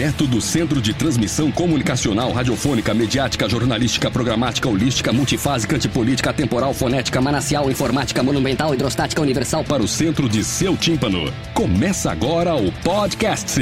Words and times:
Direto 0.00 0.26
do 0.26 0.40
Centro 0.40 0.80
de 0.80 0.94
Transmissão 0.94 1.52
Comunicacional, 1.52 2.32
Radiofônica, 2.32 2.94
Mediática, 2.94 3.46
Jornalística, 3.46 4.10
Programática, 4.10 4.66
Holística, 4.66 5.12
Multifásica, 5.12 5.76
Antipolítica, 5.76 6.32
Temporal, 6.32 6.72
Fonética, 6.72 7.20
Manacial, 7.20 7.70
Informática, 7.70 8.22
Monumental, 8.22 8.72
Hidrostática, 8.72 9.20
Universal 9.20 9.62
para 9.62 9.82
o 9.82 9.86
centro 9.86 10.26
de 10.26 10.42
seu 10.42 10.74
tímpano. 10.74 11.30
Começa 11.52 12.10
agora 12.10 12.54
o 12.54 12.72
podcast. 12.82 13.60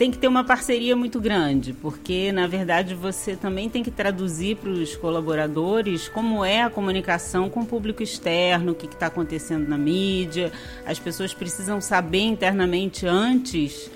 tem 0.00 0.10
que 0.10 0.16
ter 0.16 0.28
uma 0.28 0.42
parceria 0.42 0.96
muito 0.96 1.20
grande, 1.20 1.74
porque 1.74 2.32
na 2.32 2.46
verdade 2.46 2.94
você 2.94 3.36
também 3.36 3.68
tem 3.68 3.82
que 3.82 3.90
traduzir 3.90 4.56
para 4.56 4.70
os 4.70 4.96
colaboradores 4.96 6.08
como 6.08 6.42
é 6.42 6.62
a 6.62 6.70
comunicação 6.70 7.50
com 7.50 7.60
o 7.60 7.66
público 7.66 8.02
externo, 8.02 8.72
o 8.72 8.74
que 8.74 8.86
está 8.86 9.08
acontecendo 9.08 9.68
na 9.68 9.76
mídia. 9.76 10.50
As 10.86 10.98
pessoas 10.98 11.34
precisam 11.34 11.82
saber 11.82 12.22
internamente 12.22 13.06
antes 13.06 13.90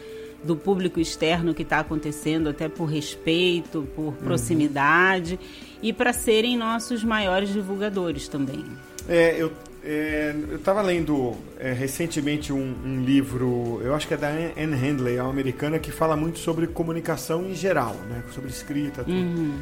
do 0.45 0.55
público 0.55 1.01
externo 1.01 1.53
o 1.53 1.55
que 1.55 1.63
está 1.63 1.79
acontecendo, 1.79 2.51
até 2.51 2.69
por 2.69 2.85
respeito, 2.85 3.89
por 3.97 4.09
uhum. 4.09 4.13
proximidade 4.13 5.39
uhum. 5.41 5.79
e 5.85 5.91
para 5.91 6.13
serem 6.13 6.59
nossos 6.59 7.03
maiores 7.03 7.51
divulgadores 7.51 8.29
também. 8.29 8.63
É, 9.09 9.41
eu 9.41 9.51
é, 9.85 10.35
eu 10.51 10.57
estava 10.57 10.81
lendo 10.81 11.35
é, 11.59 11.73
recentemente 11.73 12.53
um, 12.53 12.75
um, 12.85 13.05
livro, 13.05 13.83
eu 13.85 13.95
acho 13.95 14.09
que 14.09 14.15
é 14.15 14.17
da 14.17 14.29
Anne 14.29 14.75
Handley, 14.75 15.21
uma 15.21 15.29
americana, 15.29 15.79
que 15.79 15.93
fala 15.93 16.17
muito 16.17 16.39
sobre 16.39 16.67
comunicação 16.67 17.45
em 17.45 17.55
geral, 17.55 17.95
né? 18.09 18.23
sobre 18.33 18.49
escrita. 18.49 19.05
Uhum. 19.07 19.59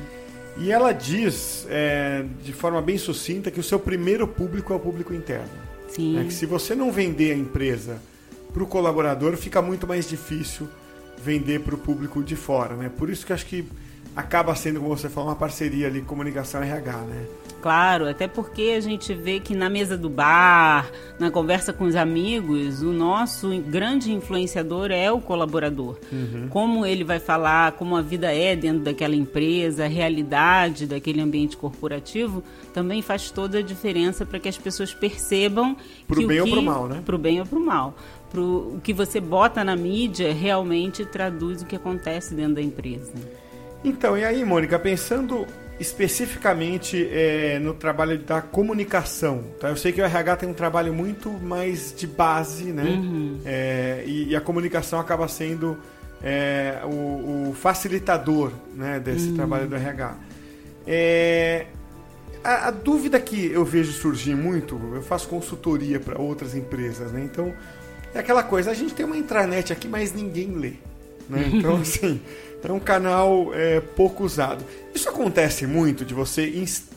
E 0.58 0.70
ela 0.70 0.92
diz, 0.92 1.66
é, 1.68 2.24
de 2.42 2.52
forma 2.52 2.80
bem 2.80 2.96
sucinta, 2.98 3.50
que 3.50 3.58
o 3.58 3.64
seu 3.64 3.80
primeiro 3.80 4.28
público 4.28 4.72
é 4.72 4.76
o 4.76 4.80
público 4.80 5.12
interno. 5.12 5.50
Sim. 5.88 6.14
Né? 6.14 6.24
Que 6.24 6.32
se 6.32 6.46
você 6.46 6.74
não 6.74 6.92
vender 6.92 7.32
a 7.32 7.36
empresa 7.36 8.00
para 8.52 8.62
o 8.62 8.66
colaborador, 8.66 9.36
fica 9.36 9.60
muito 9.60 9.88
mais 9.88 10.08
difícil 10.08 10.68
vender 11.20 11.60
para 11.60 11.74
o 11.74 11.78
público 11.78 12.22
de 12.22 12.36
fora. 12.36 12.76
Né? 12.76 12.90
Por 12.96 13.10
isso 13.10 13.26
que 13.26 13.32
acho 13.32 13.46
que 13.46 13.64
acaba 14.14 14.54
sendo, 14.54 14.80
como 14.80 14.96
você 14.96 15.08
falou, 15.08 15.30
uma 15.30 15.36
parceria 15.36 15.86
ali, 15.86 16.02
comunicação 16.02 16.62
RH, 16.62 16.92
né? 17.02 17.26
Claro, 17.62 18.08
até 18.08 18.26
porque 18.26 18.74
a 18.76 18.80
gente 18.80 19.14
vê 19.14 19.38
que 19.38 19.54
na 19.54 19.70
mesa 19.70 19.96
do 19.96 20.10
bar, 20.10 20.90
na 21.16 21.30
conversa 21.30 21.72
com 21.72 21.84
os 21.84 21.94
amigos, 21.94 22.82
o 22.82 22.92
nosso 22.92 23.56
grande 23.60 24.12
influenciador 24.12 24.90
é 24.90 25.12
o 25.12 25.20
colaborador. 25.20 25.96
Uhum. 26.10 26.48
Como 26.50 26.84
ele 26.84 27.04
vai 27.04 27.20
falar, 27.20 27.72
como 27.72 27.96
a 27.96 28.02
vida 28.02 28.34
é 28.34 28.56
dentro 28.56 28.80
daquela 28.80 29.14
empresa, 29.14 29.84
a 29.84 29.88
realidade 29.88 30.88
daquele 30.88 31.20
ambiente 31.20 31.56
corporativo, 31.56 32.42
também 32.74 33.00
faz 33.00 33.30
toda 33.30 33.58
a 33.58 33.62
diferença 33.62 34.26
para 34.26 34.40
que 34.40 34.48
as 34.48 34.58
pessoas 34.58 34.92
percebam. 34.92 35.76
Para 36.08 36.18
o 36.18 36.26
bem 36.26 36.40
ou 36.40 36.48
para 36.48 36.58
o 36.58 36.62
mal, 36.62 36.88
né? 36.88 37.02
Para 37.06 37.14
o 37.14 37.18
bem 37.18 37.38
ou 37.38 37.46
para 37.46 37.58
o 37.58 37.64
mal. 37.64 37.94
Pro, 38.28 38.74
o 38.74 38.80
que 38.82 38.92
você 38.92 39.20
bota 39.20 39.62
na 39.62 39.76
mídia 39.76 40.34
realmente 40.34 41.04
traduz 41.04 41.62
o 41.62 41.66
que 41.66 41.76
acontece 41.76 42.34
dentro 42.34 42.56
da 42.56 42.62
empresa. 42.62 43.12
Então, 43.84 44.16
e 44.16 44.24
aí, 44.24 44.44
Mônica, 44.44 44.78
pensando 44.78 45.46
especificamente 45.82 47.08
é, 47.10 47.58
no 47.58 47.74
trabalho 47.74 48.18
da 48.18 48.40
comunicação. 48.40 49.42
Tá? 49.58 49.68
Eu 49.68 49.76
sei 49.76 49.92
que 49.92 50.00
o 50.00 50.04
RH 50.04 50.36
tem 50.36 50.48
um 50.48 50.54
trabalho 50.54 50.94
muito 50.94 51.28
mais 51.30 51.92
de 51.96 52.06
base, 52.06 52.66
né? 52.66 52.84
Uhum. 52.84 53.40
É, 53.44 54.04
e, 54.06 54.28
e, 54.28 54.36
a 54.36 54.40
comunicação 54.40 55.00
acaba 55.00 55.26
sendo 55.26 55.76
é, 56.22 56.78
o, 56.84 57.48
o, 57.50 57.54
facilitador 57.54 58.52
né, 58.74 59.00
desse 59.00 59.30
uhum. 59.30 59.34
trabalho 59.34 59.68
do 59.68 59.74
RH. 59.74 60.16
É, 60.86 61.66
a, 62.44 62.68
a, 62.68 62.70
dúvida 62.70 63.18
que 63.18 63.46
eu 63.46 63.64
vejo 63.64 63.92
surgir 63.92 64.36
muito, 64.36 64.80
eu 64.94 65.02
faço 65.02 65.28
consultoria 65.28 65.98
para 65.98 66.20
outras 66.20 66.54
empresas, 66.54 67.10
né? 67.10 67.22
Então, 67.24 67.52
é 68.14 68.20
aquela 68.20 68.42
coisa, 68.42 68.70
a 68.70 68.74
gente 68.74 68.94
tem 68.94 69.04
uma 69.04 69.16
intranet 69.16 69.72
aqui, 69.72 69.88
mas 69.88 70.12
ninguém 70.12 70.52
lê. 70.52 70.72
Né? 71.28 71.50
Então, 71.54 71.76
assim, 71.76 72.20
é 72.70 72.72
um 72.72 72.80
canal 72.80 73.52
é, 73.54 73.80
pouco 73.80 74.24
usado. 74.24 74.64
Isso 74.94 75.08
acontece 75.08 75.66
muito 75.66 76.04
de 76.04 76.14
você 76.14 76.46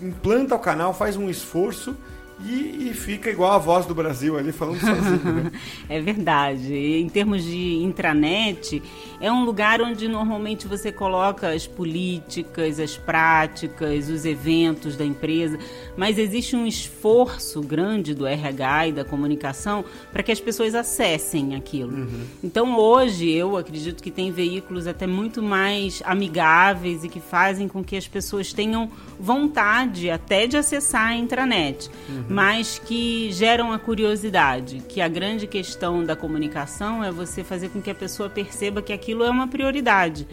implanta 0.02 0.56
o 0.56 0.59
canal, 0.59 0.94
faz 0.94 1.18
um 1.18 1.30
esforço 1.30 1.96
e, 2.44 2.90
e, 2.90 2.94
fica 2.94 3.29
igual 3.29 3.53
a 3.53 3.57
voz 3.57 3.85
do 3.85 3.96
Brasil 3.96 4.38
ali 4.38 4.51
falando 4.51 4.79
sozinho. 4.79 5.44
Né? 5.44 5.51
é 5.88 6.01
verdade. 6.01 6.73
Em 6.73 7.07
termos 7.07 7.44
de 7.44 7.75
intranet, 7.75 8.81
é 9.22 9.31
um 9.31 9.46
lugar 9.46 9.81
onde 9.81 10.07
normalmente 10.07 10.68
você 10.68 10.91
coloca 10.91 11.50
as 11.50 11.66
políticas, 11.66 12.79
as 12.79 12.97
práticas, 12.97 14.09
os 14.09 14.25
eventos 14.25 14.97
da 14.97 15.06
empresa, 15.06 15.57
mas 15.96 16.18
existe 16.18 16.56
um 16.56 16.68
esforço 16.68 17.62
grande 17.62 18.13
do 18.13 18.28
RH 18.28 18.88
e 18.88 18.91
da 18.91 19.06
comunicação 19.06 19.85
para 20.11 20.22
que 20.22 20.31
as 20.31 20.40
pessoas 20.40 20.76
acessem 20.76 21.55
aquilo. 21.55 21.93
Uhum. 21.93 22.26
Então 22.43 22.78
hoje 22.78 23.29
eu 23.31 23.55
acredito 23.55 24.03
que 24.03 24.11
tem 24.11 24.31
veículos 24.31 24.88
até 24.88 25.08
muito 25.08 25.41
mais 25.41 26.02
amigáveis 26.05 27.03
e 27.03 27.09
que 27.09 27.20
fazem 27.20 27.67
com 27.67 27.84
que 27.84 27.96
as 27.96 28.08
pessoas 28.08 28.52
tenham 28.52 28.91
vontade 29.20 30.09
até 30.09 30.47
de 30.47 30.58
acessar 30.58 31.08
a 31.08 31.16
intranet, 31.16 31.90
uhum. 32.09 32.25
Mas 32.30 32.80
que 32.80 33.32
geram 33.32 33.72
a 33.72 33.80
curiosidade, 33.80 34.82
que 34.88 35.02
a 35.02 35.08
grande 35.08 35.48
questão 35.48 36.04
da 36.04 36.16
comunicação 36.16 37.04
é 37.04 37.12
você 37.12 37.44
fazer 37.44 37.70
com 37.70 37.82
que 37.82 37.90
a 37.90 37.96
pessoa 37.96 38.30
perceba 38.30 38.82
que 38.82 38.94
aquilo 38.94 39.24
é 39.24 39.30
uma 39.30 39.48
prioridade 39.48 40.28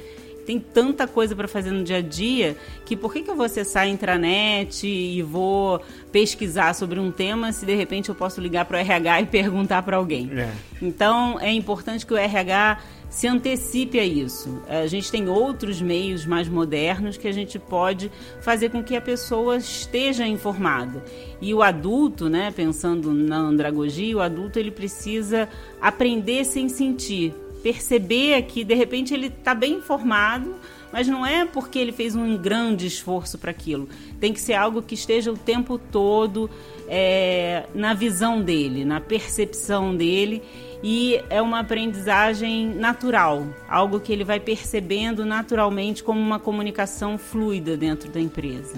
tem 0.44 0.58
tanta 0.58 1.06
coisa 1.06 1.34
para 1.34 1.46
fazer 1.46 1.70
no 1.70 1.84
dia 1.84 1.98
a 1.98 2.02
dia 2.02 2.56
que 2.84 2.96
por 2.96 3.12
que, 3.12 3.22
que 3.22 3.30
eu 3.30 3.36
vou 3.36 3.46
acessar 3.46 3.84
a 3.84 3.86
intranet 3.86 4.86
e 4.86 5.22
vou 5.22 5.80
pesquisar 6.10 6.74
sobre 6.74 6.98
um 6.98 7.10
tema 7.10 7.52
se 7.52 7.64
de 7.64 7.74
repente 7.74 8.08
eu 8.08 8.14
posso 8.14 8.40
ligar 8.40 8.64
para 8.64 8.76
o 8.76 8.80
RH 8.80 9.20
e 9.20 9.26
perguntar 9.26 9.82
para 9.82 9.96
alguém? 9.96 10.30
É. 10.34 10.50
Então 10.80 11.38
é 11.40 11.52
importante 11.52 12.04
que 12.04 12.12
o 12.12 12.16
RH 12.16 12.78
se 13.12 13.28
antecipe 13.28 14.00
a 14.00 14.04
isso. 14.04 14.62
A 14.66 14.86
gente 14.86 15.12
tem 15.12 15.28
outros 15.28 15.82
meios 15.82 16.24
mais 16.24 16.48
modernos 16.48 17.18
que 17.18 17.28
a 17.28 17.32
gente 17.32 17.58
pode 17.58 18.10
fazer 18.40 18.70
com 18.70 18.82
que 18.82 18.96
a 18.96 19.02
pessoa 19.02 19.58
esteja 19.58 20.26
informada. 20.26 21.04
E 21.38 21.52
o 21.52 21.62
adulto, 21.62 22.30
né, 22.30 22.50
pensando 22.50 23.12
na 23.12 23.36
andragogia, 23.36 24.16
o 24.16 24.20
adulto 24.22 24.58
ele 24.58 24.70
precisa 24.70 25.46
aprender 25.78 26.46
sem 26.46 26.70
sentir, 26.70 27.34
perceber 27.62 28.42
que 28.44 28.64
de 28.64 28.74
repente 28.74 29.12
ele 29.12 29.26
está 29.26 29.54
bem 29.54 29.74
informado, 29.74 30.54
mas 30.90 31.06
não 31.06 31.24
é 31.24 31.44
porque 31.44 31.78
ele 31.78 31.92
fez 31.92 32.16
um 32.16 32.38
grande 32.38 32.86
esforço 32.86 33.38
para 33.38 33.50
aquilo. 33.50 33.90
Tem 34.20 34.32
que 34.32 34.40
ser 34.40 34.54
algo 34.54 34.80
que 34.80 34.94
esteja 34.94 35.30
o 35.30 35.36
tempo 35.36 35.78
todo 35.78 36.48
é, 36.88 37.66
na 37.74 37.92
visão 37.92 38.40
dele, 38.40 38.86
na 38.86 39.00
percepção 39.00 39.94
dele 39.94 40.42
e 40.82 41.22
é 41.30 41.40
uma 41.40 41.60
aprendizagem 41.60 42.74
natural, 42.74 43.46
algo 43.68 44.00
que 44.00 44.12
ele 44.12 44.24
vai 44.24 44.40
percebendo 44.40 45.24
naturalmente 45.24 46.02
como 46.02 46.20
uma 46.20 46.38
comunicação 46.38 47.16
fluida 47.16 47.76
dentro 47.76 48.10
da 48.10 48.20
empresa. 48.20 48.74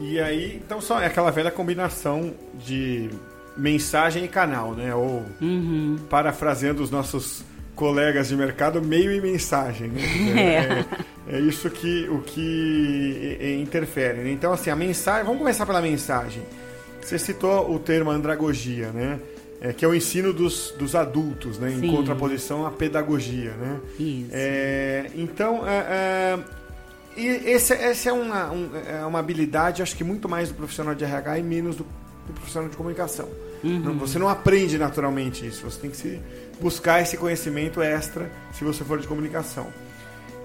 E 0.00 0.18
aí, 0.18 0.60
então 0.64 0.80
só 0.80 1.00
é 1.00 1.06
aquela 1.06 1.30
velha 1.30 1.50
combinação 1.50 2.32
de 2.54 3.10
mensagem 3.56 4.24
e 4.24 4.28
canal, 4.28 4.72
né? 4.72 4.94
Ou 4.94 5.24
uhum. 5.40 5.96
parafraseando 6.08 6.82
os 6.82 6.90
nossos 6.90 7.44
colegas 7.76 8.28
de 8.28 8.36
mercado, 8.36 8.80
meio 8.82 9.12
e 9.12 9.20
mensagem. 9.20 9.88
Né? 9.88 10.04
É. 11.28 11.36
é, 11.36 11.36
é, 11.36 11.40
isso 11.40 11.70
que 11.70 12.08
o 12.08 12.20
que 12.20 13.58
interfere. 13.62 14.18
Né? 14.18 14.30
Então 14.32 14.52
assim, 14.52 14.70
a 14.70 14.76
mensagem, 14.76 15.24
vamos 15.24 15.38
começar 15.38 15.66
pela 15.66 15.80
mensagem. 15.80 16.42
Você 17.00 17.18
citou 17.18 17.70
o 17.70 17.78
termo 17.78 18.10
andragogia, 18.10 18.90
né? 18.90 19.18
É, 19.60 19.72
que 19.72 19.84
é 19.84 19.88
o 19.88 19.94
ensino 19.94 20.32
dos, 20.32 20.74
dos 20.78 20.94
adultos, 20.94 21.58
né, 21.58 21.72
em 21.72 21.90
contraposição 21.90 22.66
à 22.66 22.70
pedagogia. 22.70 23.52
Né? 23.52 23.80
Isso. 23.98 24.30
É, 24.32 25.10
então, 25.14 25.66
é, 25.66 25.78
é, 25.88 26.38
e 27.16 27.26
esse, 27.50 27.72
essa 27.72 28.10
é 28.10 28.12
uma, 28.12 28.50
um, 28.50 28.70
é 28.74 29.04
uma 29.06 29.18
habilidade, 29.18 29.82
acho 29.82 29.96
que 29.96 30.04
muito 30.04 30.28
mais 30.28 30.48
do 30.48 30.54
profissional 30.54 30.94
de 30.94 31.04
RH 31.04 31.38
e 31.38 31.42
menos 31.42 31.76
do, 31.76 31.86
do 32.26 32.32
profissional 32.34 32.68
de 32.68 32.76
comunicação. 32.76 33.28
Uhum. 33.62 33.78
Não, 33.78 33.98
você 33.98 34.18
não 34.18 34.28
aprende 34.28 34.76
naturalmente 34.76 35.46
isso, 35.46 35.68
você 35.68 35.80
tem 35.80 35.90
que 35.90 35.96
se 35.96 36.20
buscar 36.60 37.00
esse 37.00 37.16
conhecimento 37.16 37.80
extra 37.80 38.30
se 38.52 38.64
você 38.64 38.84
for 38.84 38.98
de 38.98 39.06
comunicação. 39.06 39.68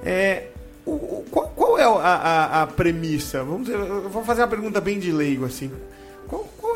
É, 0.03 0.47
o, 0.85 0.91
o, 0.91 1.25
qual, 1.29 1.49
qual, 1.49 1.77
é 1.77 1.83
a, 1.83 1.87
a, 1.87 2.61
a 2.63 2.67
premissa? 2.67 3.43
Vamos 3.43 3.67
dizer, 3.67 3.77
eu 3.77 4.09
vou 4.09 4.23
fazer 4.23 4.41
uma 4.41 4.47
pergunta 4.47 4.79
bem 4.79 4.97
de 4.97 5.11
leigo 5.11 5.45
assim. 5.45 5.71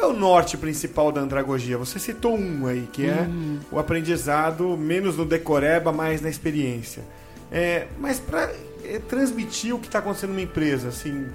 É 0.04 0.06
o 0.06 0.12
norte 0.12 0.58
principal 0.58 1.14
da 1.14 1.22
andragogia? 1.22 1.78
Você 1.78 1.98
citou 1.98 2.38
um 2.38 2.68
aí, 2.68 2.90
que 2.92 3.06
é 3.06 3.22
uhum. 3.22 3.60
o 3.72 3.80
aprendizado 3.80 4.76
menos 4.76 5.16
no 5.16 5.24
decoreba, 5.24 5.94
mais 5.94 6.20
na 6.20 6.30
experiência. 6.30 7.02
É, 7.50 7.88
mas 7.98 8.20
para 8.20 8.54
é, 8.84 9.00
transmitir 9.00 9.74
o 9.74 9.80
que 9.80 9.86
está 9.86 10.00
acontecendo 10.00 10.32
numa 10.32 10.42
empresa, 10.42 10.90
assim, 10.90 11.28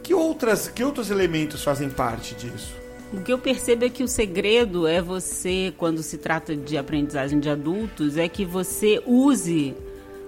que, 0.00 0.14
outras, 0.14 0.68
que 0.68 0.84
outros 0.84 1.10
elementos 1.10 1.64
fazem 1.64 1.90
parte 1.90 2.36
disso? 2.36 2.72
O 3.12 3.20
que 3.20 3.32
eu 3.32 3.38
percebo 3.38 3.84
é 3.84 3.88
que 3.88 4.04
o 4.04 4.08
segredo 4.08 4.86
é 4.86 5.02
você, 5.02 5.74
quando 5.76 6.00
se 6.00 6.18
trata 6.18 6.54
de 6.54 6.78
aprendizagem 6.78 7.40
de 7.40 7.50
adultos, 7.50 8.16
é 8.16 8.28
que 8.28 8.44
você 8.44 9.02
use 9.04 9.74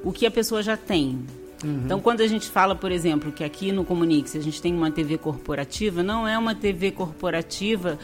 o 0.03 0.11
que 0.11 0.27
a 0.27 0.31
pessoa 0.31 0.61
já 0.61 0.77
tem. 0.77 1.25
Uhum. 1.65 1.83
Então, 1.85 2.01
quando 2.01 2.21
a 2.21 2.27
gente 2.27 2.49
fala, 2.49 2.75
por 2.75 2.91
exemplo, 2.91 3.31
que 3.33 3.45
aqui 3.45 3.73
no 3.73 3.85
Comunix 3.85 4.35
a 4.35 4.41
gente 4.41 4.61
tem 4.61 4.75
uma 4.75 4.91
TV 4.91 5.19
corporativa, 5.19 6.03
não 6.03 6.27
é 6.27 6.39
uma 6.39 6.55
TV 6.55 6.91
corporativa 6.91 7.99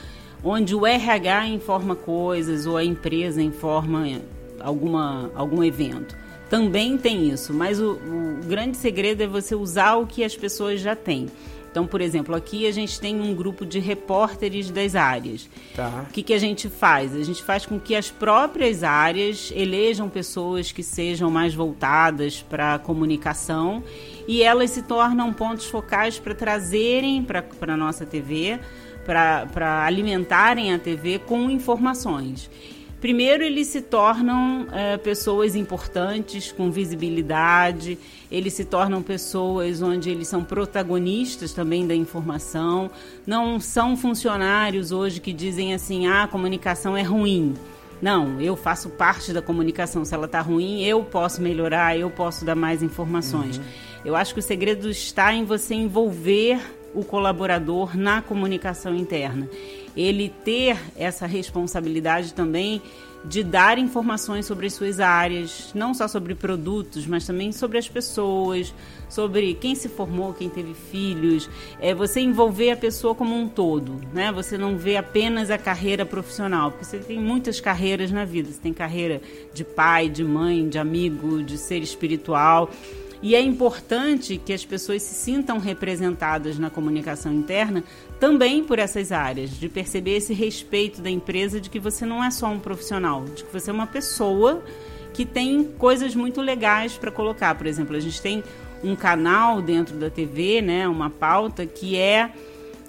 onde 0.44 0.75
o 0.75 0.87
RH 0.87 1.49
informa 1.49 1.97
coisas 1.97 2.67
ou 2.67 2.76
a 2.76 2.85
empresa 2.85 3.43
informa 3.43 4.20
alguma, 4.61 5.31
algum 5.35 5.64
evento. 5.64 6.17
Também 6.49 6.97
tem 6.97 7.29
isso, 7.29 7.53
mas 7.53 7.81
o, 7.81 7.93
o 7.93 8.47
grande 8.47 8.76
segredo 8.76 9.23
é 9.23 9.26
você 9.26 9.55
usar 9.55 9.97
o 9.97 10.06
que 10.06 10.23
as 10.23 10.37
pessoas 10.37 10.81
já 10.81 10.94
têm. 10.94 11.26
Então, 11.76 11.87
por 11.87 12.00
exemplo, 12.00 12.34
aqui 12.34 12.67
a 12.67 12.70
gente 12.70 12.99
tem 12.99 13.20
um 13.20 13.34
grupo 13.34 13.67
de 13.67 13.78
repórteres 13.78 14.70
das 14.70 14.94
áreas. 14.94 15.46
Tá. 15.75 16.06
O 16.08 16.11
que, 16.11 16.23
que 16.23 16.32
a 16.32 16.38
gente 16.38 16.70
faz? 16.70 17.14
A 17.14 17.23
gente 17.23 17.43
faz 17.43 17.67
com 17.67 17.78
que 17.78 17.94
as 17.94 18.11
próprias 18.11 18.82
áreas 18.82 19.52
elejam 19.55 20.08
pessoas 20.08 20.73
que 20.73 20.82
sejam 20.82 21.31
mais 21.31 21.55
voltadas 21.55 22.40
para 22.40 22.76
a 22.76 22.78
comunicação 22.78 23.84
e 24.26 24.43
elas 24.43 24.70
se 24.70 24.84
tornam 24.84 25.34
pontos 25.34 25.67
focais 25.67 26.19
para 26.19 26.34
trazerem 26.34 27.23
para 27.23 27.44
a 27.75 27.76
nossa 27.76 28.06
TV, 28.06 28.58
para 29.05 29.84
alimentarem 29.84 30.73
a 30.73 30.78
TV 30.78 31.19
com 31.19 31.50
informações. 31.50 32.49
Primeiro, 33.01 33.45
eles 33.45 33.67
se 33.69 33.83
tornam 33.83 34.67
é, 34.73 34.97
pessoas 34.97 35.55
importantes, 35.55 36.51
com 36.51 36.71
visibilidade, 36.71 37.99
eles 38.33 38.55
se 38.55 38.65
tornam 38.65 39.03
pessoas 39.03 39.83
onde 39.83 40.11
eles 40.11 40.29
são 40.29 40.43
protagonistas 40.43 41.53
também 41.53 41.87
da 41.87 41.95
informação, 41.95 42.91
não 43.27 43.61
são 43.61 43.97
funcionários 43.97 44.93
hoje 44.93 45.21
que 45.21 45.33
dizem 45.33 45.75
assim: 45.75 46.07
ah, 46.07 46.23
a 46.23 46.29
comunicação 46.29 46.97
é 46.97 47.03
ruim. 47.03 47.55
Não, 48.01 48.41
eu 48.41 48.57
faço 48.57 48.91
parte 48.91 49.33
da 49.33 49.41
comunicação. 49.41 50.05
Se 50.05 50.15
ela 50.15 50.27
está 50.27 50.41
ruim, 50.41 50.83
eu 50.83 51.03
posso 51.03 51.41
melhorar, 51.41 51.99
eu 51.99 52.11
posso 52.11 52.45
dar 52.45 52.55
mais 52.55 52.83
informações. 52.83 53.59
Uhum. 53.59 53.65
Eu 54.05 54.17
acho 54.17 54.35
que 54.35 54.41
o 54.41 54.43
segredo 54.43 54.89
está 54.91 55.33
em 55.33 55.45
você 55.45 55.75
envolver 55.75 56.61
o 56.95 57.05
colaborador 57.05 57.97
na 57.97 58.23
comunicação 58.23 58.95
interna 58.95 59.49
ele 59.97 60.33
ter 60.45 60.79
essa 60.97 61.27
responsabilidade 61.27 62.35
também 62.35 62.83
de 63.25 63.43
dar 63.43 63.77
informações 63.77 64.47
sobre 64.47 64.67
as 64.67 64.75
suas 64.75 65.01
áreas, 65.01 65.73
não 65.75 65.93
só 65.93 66.07
sobre 66.07 66.35
produtos, 66.35 67.07
mas 67.07 67.27
também 67.27 67.51
sobre 67.51 67.77
as 67.77 67.89
pessoas, 67.89 68.73
sobre 69.09 69.55
quem 69.55 69.75
se 69.75 69.89
formou, 69.89 70.33
quem 70.33 70.49
teve 70.49 70.75
filhos, 70.75 71.51
é 71.81 71.93
você 71.93 72.21
envolver 72.21 72.71
a 72.71 72.77
pessoa 72.77 73.15
como 73.15 73.35
um 73.35 73.49
todo, 73.49 74.01
né? 74.13 74.31
Você 74.31 74.57
não 74.57 74.77
vê 74.77 74.97
apenas 74.97 75.51
a 75.51 75.59
carreira 75.59 76.07
profissional, 76.07 76.71
porque 76.71 76.85
você 76.85 76.99
tem 76.99 77.19
muitas 77.19 77.61
carreiras 77.61 78.13
na 78.13 78.25
vida, 78.25 78.51
você 78.51 78.61
tem 78.61 78.73
carreira 78.73 79.21
de 79.53 79.65
pai, 79.65 80.09
de 80.09 80.23
mãe, 80.23 80.69
de 80.69 80.79
amigo, 80.79 81.43
de 81.43 81.59
ser 81.59 81.83
espiritual. 81.83 82.71
E 83.26 83.34
é 83.34 83.40
importante 83.40 84.38
que 84.38 84.52
as 84.52 84.64
pessoas 84.64 85.02
se 85.02 85.12
sintam 85.12 85.58
representadas 85.58 86.61
na 86.61 86.70
comunicação 86.70 87.32
interna 87.32 87.82
também 88.20 88.62
por 88.62 88.78
essas 88.78 89.11
áreas, 89.11 89.50
de 89.50 89.69
perceber 89.69 90.19
esse 90.19 90.32
respeito 90.32 91.02
da 91.02 91.11
empresa 91.11 91.61
de 91.61 91.69
que 91.69 91.81
você 91.81 92.06
não 92.06 92.23
é 92.23 92.31
só 92.31 92.46
um 92.46 92.61
profissional, 92.61 93.25
de 93.25 93.43
que 93.43 93.52
você 93.52 93.69
é 93.69 93.73
uma 93.73 93.88
pessoa 93.88 94.62
que 95.12 95.26
tem 95.26 95.64
coisas 95.64 96.14
muito 96.14 96.40
legais 96.40 96.96
para 96.96 97.11
colocar. 97.11 97.56
Por 97.56 97.67
exemplo, 97.67 97.96
a 97.96 98.00
gente 98.00 98.23
tem 98.23 98.44
um 98.84 98.94
canal 98.94 99.61
dentro 99.61 99.96
da 99.96 100.08
TV, 100.08 100.62
né, 100.62 100.87
uma 100.87 101.11
pauta 101.11 101.67
que 101.67 101.96
é 101.96 102.31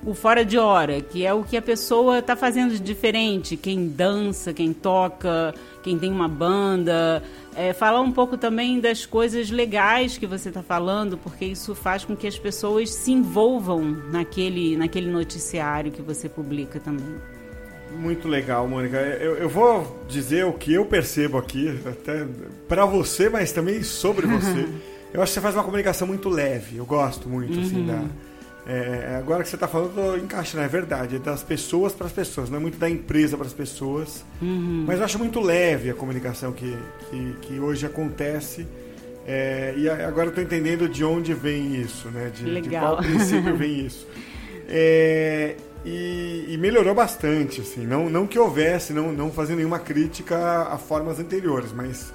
o 0.05 0.13
fora 0.13 0.45
de 0.45 0.57
hora, 0.57 1.01
que 1.01 1.25
é 1.25 1.33
o 1.33 1.43
que 1.43 1.57
a 1.57 1.61
pessoa 1.61 2.19
está 2.19 2.35
fazendo 2.35 2.71
de 2.71 2.79
diferente, 2.79 3.57
quem 3.57 3.87
dança, 3.87 4.53
quem 4.53 4.73
toca, 4.73 5.53
quem 5.83 5.97
tem 5.97 6.11
uma 6.11 6.27
banda, 6.27 7.23
é, 7.55 7.73
falar 7.73 8.01
um 8.01 8.11
pouco 8.11 8.37
também 8.37 8.79
das 8.79 9.05
coisas 9.05 9.49
legais 9.49 10.17
que 10.17 10.27
você 10.27 10.49
está 10.49 10.61
falando, 10.61 11.17
porque 11.17 11.45
isso 11.45 11.73
faz 11.73 12.05
com 12.05 12.15
que 12.15 12.27
as 12.27 12.37
pessoas 12.37 12.93
se 12.93 13.11
envolvam 13.11 13.81
naquele, 14.11 14.77
naquele 14.77 15.09
noticiário 15.09 15.91
que 15.91 16.01
você 16.01 16.29
publica 16.29 16.79
também. 16.79 17.15
Muito 17.97 18.27
legal, 18.27 18.67
Mônica. 18.67 18.97
Eu, 18.97 19.37
eu 19.37 19.49
vou 19.49 20.05
dizer 20.07 20.45
o 20.45 20.53
que 20.53 20.73
eu 20.73 20.85
percebo 20.85 21.37
aqui, 21.37 21.79
até 21.85 22.27
para 22.67 22.85
você, 22.85 23.29
mas 23.29 23.51
também 23.51 23.81
sobre 23.81 24.27
você. 24.27 24.67
eu 25.13 25.21
acho 25.21 25.31
que 25.31 25.35
você 25.35 25.41
faz 25.41 25.55
uma 25.55 25.63
comunicação 25.63 26.05
muito 26.05 26.29
leve. 26.29 26.77
Eu 26.77 26.85
gosto 26.85 27.27
muito, 27.27 27.59
assim, 27.59 27.59
uhum. 27.59 27.65
assim, 27.65 27.85
da 27.85 28.26
é, 28.67 29.15
agora 29.17 29.43
que 29.43 29.49
você 29.49 29.55
está 29.55 29.67
falando, 29.67 30.17
encaixa, 30.17 30.59
é 30.59 30.67
verdade. 30.67 31.15
É 31.15 31.19
das 31.19 31.41
pessoas 31.41 31.93
para 31.93 32.07
as 32.07 32.11
pessoas, 32.11 32.49
não 32.49 32.57
é 32.57 32.59
muito 32.59 32.77
da 32.77 32.89
empresa 32.89 33.37
para 33.37 33.47
as 33.47 33.53
pessoas. 33.53 34.25
Uhum. 34.41 34.83
Mas 34.85 34.99
eu 34.99 35.05
acho 35.05 35.17
muito 35.17 35.39
leve 35.39 35.89
a 35.89 35.93
comunicação 35.93 36.51
que, 36.51 36.77
que, 37.09 37.35
que 37.41 37.59
hoje 37.59 37.85
acontece. 37.85 38.67
É, 39.25 39.73
e 39.77 39.89
agora 39.89 40.27
eu 40.27 40.29
estou 40.29 40.43
entendendo 40.43 40.89
de 40.89 41.03
onde 41.03 41.33
vem 41.33 41.75
isso, 41.75 42.09
né? 42.09 42.29
De, 42.33 42.61
de 42.61 42.69
qual 42.69 42.97
princípio 42.97 43.55
vem 43.55 43.79
isso. 43.87 44.05
É, 44.67 45.55
e, 45.85 46.45
e, 46.49 46.57
melhorou 46.57 46.93
bastante, 46.93 47.61
assim. 47.61 47.87
Não, 47.87 48.09
não 48.09 48.27
que 48.27 48.37
houvesse, 48.37 48.91
não, 48.91 49.13
não 49.13 49.31
fazendo 49.31 49.57
nenhuma 49.57 49.79
crítica 49.79 50.63
a 50.63 50.77
formas 50.77 51.19
anteriores, 51.19 51.71
mas 51.71 52.11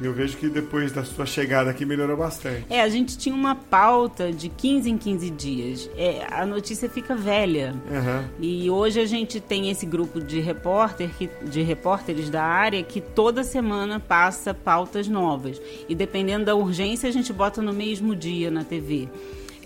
eu 0.00 0.12
vejo 0.12 0.36
que 0.36 0.48
depois 0.48 0.92
da 0.92 1.04
sua 1.04 1.26
chegada 1.26 1.70
aqui 1.70 1.84
melhorou 1.84 2.16
bastante. 2.16 2.64
É, 2.70 2.80
a 2.80 2.88
gente 2.88 3.18
tinha 3.18 3.34
uma 3.34 3.54
pauta 3.54 4.32
de 4.32 4.48
15 4.48 4.90
em 4.90 4.96
15 4.96 5.30
dias. 5.30 5.90
É, 5.96 6.26
a 6.30 6.46
notícia 6.46 6.88
fica 6.88 7.14
velha. 7.14 7.74
Uhum. 7.90 8.28
E 8.40 8.70
hoje 8.70 9.00
a 9.00 9.06
gente 9.06 9.40
tem 9.40 9.70
esse 9.70 9.84
grupo 9.84 10.20
de 10.20 10.40
repórter 10.40 11.10
que, 11.16 11.28
de 11.42 11.62
repórteres 11.62 12.30
da 12.30 12.42
área 12.42 12.82
que 12.82 13.00
toda 13.00 13.42
semana 13.42 13.98
passa 13.98 14.54
pautas 14.54 15.08
novas. 15.08 15.60
E 15.88 15.94
dependendo 15.94 16.44
da 16.44 16.54
urgência, 16.54 17.08
a 17.08 17.12
gente 17.12 17.32
bota 17.32 17.60
no 17.60 17.72
mesmo 17.72 18.14
dia 18.14 18.50
na 18.50 18.64
TV. 18.64 19.08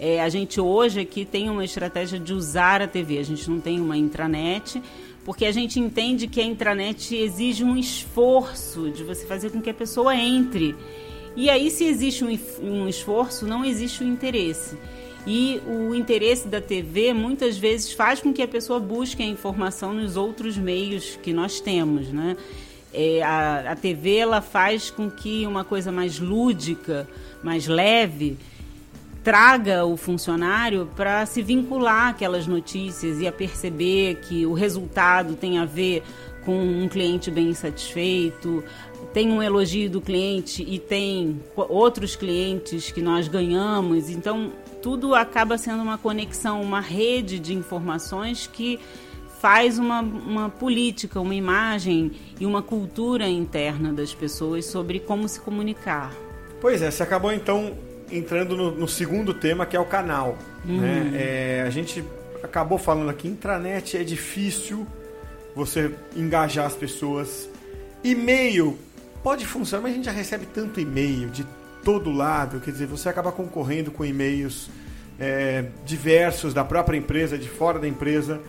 É, 0.04 0.20
a 0.20 0.28
gente 0.28 0.60
hoje 0.60 0.98
aqui 0.98 1.24
tem 1.24 1.48
uma 1.48 1.64
estratégia 1.64 2.18
de 2.18 2.32
usar 2.32 2.82
a 2.82 2.88
TV. 2.88 3.18
A 3.18 3.22
gente 3.22 3.48
não 3.48 3.60
tem 3.60 3.80
uma 3.80 3.96
intranet, 3.96 4.82
porque 5.24 5.44
a 5.44 5.52
gente 5.52 5.78
entende 5.78 6.26
que 6.26 6.40
a 6.40 6.44
intranet 6.44 7.14
exige 7.14 7.62
um 7.62 7.76
esforço 7.76 8.90
de 8.90 9.04
você 9.04 9.24
fazer 9.26 9.50
com 9.50 9.60
que 9.60 9.70
a 9.70 9.74
pessoa 9.74 10.16
entre. 10.16 10.74
E 11.36 11.48
aí, 11.48 11.70
se 11.70 11.84
existe 11.84 12.24
um, 12.24 12.38
um 12.62 12.88
esforço, 12.88 13.46
não 13.46 13.64
existe 13.64 14.02
o 14.02 14.06
um 14.06 14.12
interesse. 14.12 14.76
E 15.26 15.60
o 15.66 15.94
interesse 15.94 16.48
da 16.48 16.60
TV 16.60 17.12
muitas 17.12 17.56
vezes 17.56 17.92
faz 17.92 18.20
com 18.20 18.32
que 18.32 18.42
a 18.42 18.48
pessoa 18.48 18.80
busque 18.80 19.22
a 19.22 19.26
informação 19.26 19.94
nos 19.94 20.16
outros 20.16 20.58
meios 20.58 21.16
que 21.22 21.32
nós 21.32 21.60
temos, 21.60 22.08
né? 22.08 22.36
É, 22.92 23.22
a, 23.22 23.72
a 23.72 23.76
TV 23.76 24.16
ela 24.16 24.42
faz 24.42 24.90
com 24.90 25.10
que 25.10 25.46
uma 25.46 25.64
coisa 25.64 25.90
mais 25.90 26.18
lúdica, 26.18 27.08
mais 27.42 27.66
leve, 27.66 28.36
traga 29.22 29.84
o 29.84 29.96
funcionário 29.96 30.88
para 30.96 31.24
se 31.26 31.42
vincular 31.42 32.08
àquelas 32.08 32.46
notícias 32.46 33.20
e 33.20 33.26
a 33.26 33.32
perceber 33.32 34.16
que 34.16 34.44
o 34.44 34.52
resultado 34.52 35.34
tem 35.36 35.58
a 35.58 35.64
ver 35.64 36.02
com 36.44 36.58
um 36.58 36.88
cliente 36.88 37.30
bem 37.30 37.54
satisfeito, 37.54 38.64
tem 39.12 39.30
um 39.30 39.42
elogio 39.42 39.88
do 39.88 40.00
cliente 40.00 40.64
e 40.66 40.78
tem 40.78 41.40
outros 41.56 42.16
clientes 42.16 42.90
que 42.90 43.00
nós 43.00 43.28
ganhamos. 43.28 44.10
Então, 44.10 44.52
tudo 44.82 45.14
acaba 45.14 45.56
sendo 45.56 45.82
uma 45.82 45.98
conexão, 45.98 46.60
uma 46.60 46.80
rede 46.80 47.38
de 47.38 47.54
informações 47.54 48.48
que 48.52 48.80
faz 49.40 49.78
uma, 49.78 50.00
uma 50.00 50.48
política, 50.48 51.20
uma 51.20 51.34
imagem 51.34 52.12
e 52.40 52.46
uma 52.46 52.62
cultura 52.62 53.28
interna 53.28 53.92
das 53.92 54.12
pessoas 54.12 54.64
sobre 54.64 54.98
como 54.98 55.28
se 55.28 55.40
comunicar. 55.40 56.12
Pois 56.60 56.80
é, 56.82 56.90
você 56.90 57.02
acabou 57.02 57.32
então 57.32 57.76
entrando 58.12 58.56
no, 58.56 58.70
no 58.70 58.88
segundo 58.88 59.32
tema 59.34 59.66
que 59.66 59.76
é 59.76 59.80
o 59.80 59.84
canal. 59.84 60.38
Uhum. 60.64 60.80
Né? 60.80 61.12
É, 61.14 61.64
a 61.66 61.70
gente 61.70 62.04
acabou 62.42 62.78
falando 62.78 63.10
aqui, 63.10 63.28
intranet 63.28 63.96
é 63.96 64.04
difícil 64.04 64.86
você 65.54 65.92
engajar 66.16 66.66
as 66.66 66.74
pessoas. 66.74 67.48
E-mail 68.02 68.78
pode 69.22 69.46
funcionar, 69.46 69.82
mas 69.82 69.92
a 69.92 69.96
gente 69.96 70.04
já 70.04 70.12
recebe 70.12 70.46
tanto 70.46 70.80
e-mail 70.80 71.28
de 71.30 71.46
todo 71.84 72.10
lado, 72.10 72.60
quer 72.60 72.70
dizer, 72.70 72.86
você 72.86 73.08
acaba 73.08 73.32
concorrendo 73.32 73.90
com 73.90 74.04
e-mails 74.04 74.70
é, 75.18 75.66
diversos 75.84 76.54
da 76.54 76.64
própria 76.64 76.96
empresa, 76.96 77.36
de 77.36 77.48
fora 77.48 77.78
da 77.78 77.86
empresa. 77.86 78.40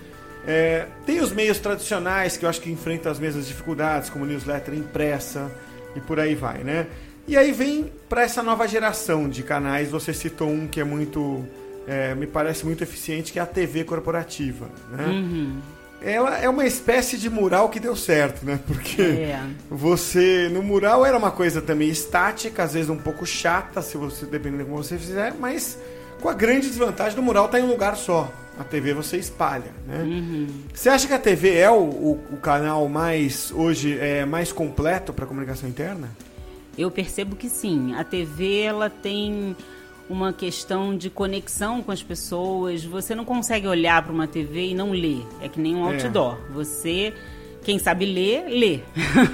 É, 0.46 0.88
tem 1.05 1.22
os 1.22 1.32
meios 1.32 1.58
tradicionais 1.60 2.36
que 2.36 2.46
eu 2.46 2.50
acho 2.50 2.62
que 2.62 2.72
enfrentam 2.72 3.12
as 3.12 3.20
mesmas 3.20 3.48
dificuldades, 3.48 4.10
como 4.10 4.25
newsletter 4.25 4.74
impressa 4.74 5.51
e 5.96 6.01
por 6.01 6.20
aí 6.20 6.36
vai, 6.36 6.63
né? 6.63 6.88
E 7.27 7.38
aí 7.38 7.51
vem 7.51 7.92
para 8.10 8.24
essa 8.24 8.44
nova 8.44 8.68
geração 8.68 9.30
de 9.30 9.44
canais, 9.44 9.89
você 9.89 10.13
citou 10.13 10.50
um 10.50 10.68
que 10.68 10.80
é 10.80 10.84
muito, 10.84 11.46
é, 11.88 12.13
me 12.13 12.27
parece 12.27 12.65
muito 12.65 12.84
eficiente, 12.84 13.32
que 13.32 13.39
é 13.39 13.42
a 13.42 13.46
TV 13.46 13.84
corporativa, 13.84 14.70
né? 14.92 15.06
Uhum. 15.06 15.60
Ela 16.01 16.38
é 16.38 16.50
uma 16.50 16.65
espécie 16.65 17.18
de 17.18 17.30
mural 17.30 17.70
que 17.70 17.80
deu 17.80 17.96
certo, 17.96 18.46
né? 18.46 18.60
Porque 18.68 19.01
é. 19.01 19.42
você, 19.70 20.50
no 20.51 20.62
mural 20.62 21.06
era 21.06 21.18
uma 21.18 21.32
coisa 21.32 21.62
também 21.62 21.88
estática, 21.88 22.63
às 22.63 22.74
vezes 22.74 22.89
um 22.89 22.98
pouco 22.98 23.25
chata, 23.25 23.82
se 23.82 23.98
você 23.98 24.25
dependendo 24.25 24.63
de 24.63 24.70
como 24.70 24.84
você 24.84 24.98
fizer, 24.98 25.34
mas 25.39 25.80
com 26.22 26.27
a 26.27 26.34
grande 26.34 26.68
desvantagem 26.68 27.15
do 27.15 27.22
mural 27.24 27.46
estar 27.46 27.58
tá 27.58 27.63
em 27.63 27.68
um 27.68 27.72
lugar 27.72 27.96
só. 27.96 28.30
A 28.60 28.63
TV 28.63 28.94
você 28.94 29.18
espalha, 29.18 29.72
né? 29.88 30.03
Uhum. 30.03 30.48
Você 30.74 30.89
acha 30.89 31.08
que 31.08 31.13
a 31.13 31.20
TV 31.20 31.58
é 31.58 31.72
o, 31.72 31.84
o, 31.84 32.24
o 32.34 32.38
canal 32.38 32.88
mais 32.88 33.51
hoje 33.51 33.98
é 33.98 34.25
mais 34.25 34.51
completo 34.51 35.12
para 35.12 35.25
comunicação 35.25 35.68
interna? 35.68 36.10
Eu 36.77 36.89
percebo 36.89 37.36
que 37.36 37.50
sim. 37.50 37.94
A 37.96 38.03
TV 38.03 38.62
ela 38.62 38.89
tem 38.89 39.56
uma 40.10 40.34
questão 40.34 40.96
de 40.96 41.10
conexão 41.10 41.82
com 41.82 41.92
as 41.92 42.03
pessoas. 42.03 42.84
Você 42.84 43.15
não 43.15 43.25
consegue 43.25 43.68
olhar 43.68 44.01
para 44.03 44.13
uma 44.13 44.27
TV 44.27 44.70
e 44.70 44.74
não 44.75 44.92
ler. 44.92 45.25
É 45.42 45.48
que 45.48 45.60
nem 45.60 45.75
um 45.75 45.88
é. 45.89 45.94
outdoor. 45.94 46.38
É. 46.50 46.53
Você 46.53 47.13
quem 47.63 47.80
sabe 47.80 48.06
ler, 48.06 48.46
lê. 48.50 48.80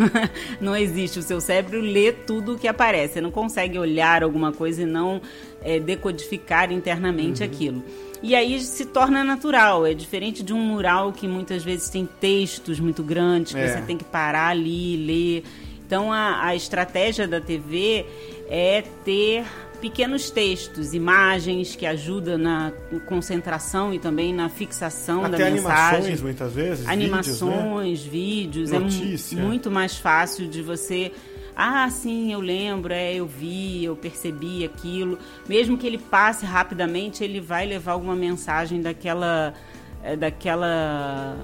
não 0.62 0.75
existe. 0.75 1.19
O 1.19 1.24
seu 1.24 1.41
cérebro 1.41 1.81
lê 1.81 2.12
tudo 2.12 2.53
o 2.53 2.58
que 2.60 2.67
aparece. 2.67 3.15
Você 3.15 3.22
não 3.22 3.31
consegue 3.31 3.77
olhar 3.77 4.24
alguma 4.24 4.51
coisa 4.51 4.84
e 4.84 4.86
não 4.86 5.22
é, 5.62 5.79
decodificar 5.79 6.72
internamente 6.72 7.41
uhum. 7.41 7.50
aquilo. 7.50 7.84
E 8.22 8.36
aí 8.36 8.60
se 8.60 8.86
torna 8.86 9.24
natural. 9.24 9.86
É 9.86 9.93
diferente 9.93 10.43
de 10.43 10.53
um 10.53 10.60
mural 10.60 11.12
que 11.12 11.27
muitas 11.27 11.63
vezes 11.63 11.89
tem 11.89 12.08
textos 12.19 12.79
muito 12.79 13.01
grandes, 13.01 13.53
que 13.53 13.60
é. 13.60 13.67
você 13.67 13.81
tem 13.81 13.98
que 13.98 14.05
parar 14.05 14.50
ali, 14.50 14.96
ler. 14.98 15.43
Então 15.89 16.13
a, 16.13 16.46
a 16.46 16.55
estratégia 16.55 17.27
da 17.27 17.41
TV 17.41 18.05
é 18.48 18.84
ter 19.03 19.43
pequenos 19.81 20.29
textos, 20.29 20.93
imagens 20.93 21.75
que 21.75 21.84
ajudam 21.84 22.38
na 22.38 22.72
concentração 23.08 23.91
e 23.91 23.98
também 23.98 24.31
na 24.31 24.50
fixação 24.50 25.25
Até 25.25 25.38
da 25.39 25.50
mensagem. 25.50 25.98
animações 25.98 26.22
muitas 26.22 26.53
vezes, 26.53 26.88
animações, 26.88 28.03
vídeos, 28.03 28.69
né? 28.69 28.77
vídeos 28.77 29.34
é 29.34 29.36
muito 29.38 29.72
mais 29.72 29.98
fácil 29.98 30.48
de 30.48 30.62
você 30.62 31.12
ah, 31.55 31.89
sim, 31.89 32.31
eu 32.31 32.39
lembro, 32.39 32.93
é, 32.93 33.15
eu 33.15 33.25
vi, 33.25 33.84
eu 33.84 33.96
percebi 33.96 34.63
aquilo. 34.63 35.17
Mesmo 35.48 35.77
que 35.77 35.86
ele 35.86 35.98
passe 35.98 36.46
rapidamente, 36.46 37.22
ele 37.22 37.41
vai 37.41 37.65
levar 37.65 37.93
alguma 37.93 38.15
mensagem 38.15 38.79
daquela 38.81 39.53
é, 40.01 40.15
daquela 40.15 41.36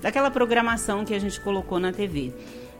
daquela 0.00 0.30
programação 0.30 1.04
que 1.04 1.14
a 1.14 1.18
gente 1.18 1.40
colocou 1.40 1.80
na 1.80 1.92
TV. 1.92 2.32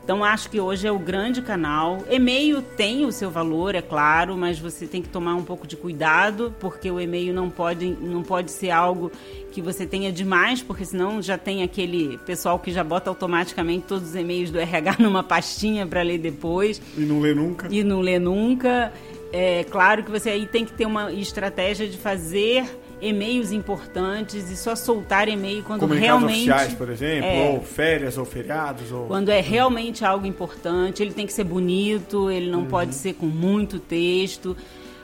Então 0.03 0.25
acho 0.25 0.51
que 0.51 0.59
hoje 0.59 0.87
é 0.87 0.93
o 0.93 0.99
grande 0.99 1.43
canal. 1.43 2.05
E-mail 2.11 2.63
tem 2.63 3.05
o 3.05 3.13
seu 3.13 3.31
valor, 3.31 3.75
é 3.75 3.83
claro, 3.83 4.37
mas 4.37 4.59
você 4.59 4.87
tem 4.87 5.01
que 5.01 5.09
tomar 5.09 5.35
um 5.35 5.45
pouco 5.45 5.67
de 5.67 5.77
cuidado, 5.77 6.55
porque 6.59 6.91
o 6.91 7.01
e-mail 7.01 7.33
não 7.33 7.49
pode, 7.49 7.87
não 8.01 8.23
pode 8.23 8.51
ser 8.51 8.71
algo 8.71 9.13
que 9.53 9.61
você 9.61 9.87
tenha 9.87 10.11
demais, 10.11 10.63
porque 10.63 10.85
senão 10.85 11.21
já 11.21 11.37
tem 11.37 11.63
aquele 11.63 12.19
pessoal 12.19 12.59
que 12.59 12.73
já 12.73 12.83
bota 12.83 13.11
automaticamente 13.11 13.85
todos 13.87 14.11
os 14.11 14.15
e-mails 14.15 14.51
do 14.51 14.59
RH 14.59 14.97
numa 15.01 15.23
pastinha 15.23 15.87
para 15.87 16.03
ler 16.03 16.19
depois. 16.19 16.81
E 16.97 17.03
não 17.03 17.21
lê 17.21 17.35
nunca. 17.35 17.69
E 17.71 17.85
não 17.85 18.01
lê 18.01 18.19
nunca. 18.19 18.93
É 19.33 19.65
claro 19.65 20.03
que 20.03 20.11
você 20.11 20.31
aí 20.31 20.47
tem 20.47 20.65
que 20.65 20.73
ter 20.73 20.87
uma 20.87 21.13
estratégia 21.13 21.87
de 21.87 21.97
fazer 21.97 22.65
e-mails 23.01 23.51
importantes 23.51 24.51
e 24.51 24.57
só 24.57 24.77
soltar 24.77 25.29
e-mail 25.29 25.63
quando 25.63 25.87
realmente 25.87 26.51
oficiais, 26.51 26.75
por 26.75 26.91
exemplo, 26.91 27.29
é, 27.29 27.51
ou 27.51 27.63
férias 27.63 28.19
ou 28.19 28.25
feriados 28.25 28.93
ou 28.93 29.07
quando 29.07 29.31
é 29.31 29.41
realmente 29.41 30.05
algo 30.05 30.27
importante, 30.27 31.03
ele 31.03 31.13
tem 31.13 31.27
que 31.27 31.33
ser 31.33 31.45
bonito, 31.45 32.31
ele 32.31 32.51
não 32.51 32.61
uhum. 32.61 32.67
pode 32.67 32.95
ser 32.95 33.15
com 33.15 33.27
muito 33.27 33.79
texto. 33.79 34.57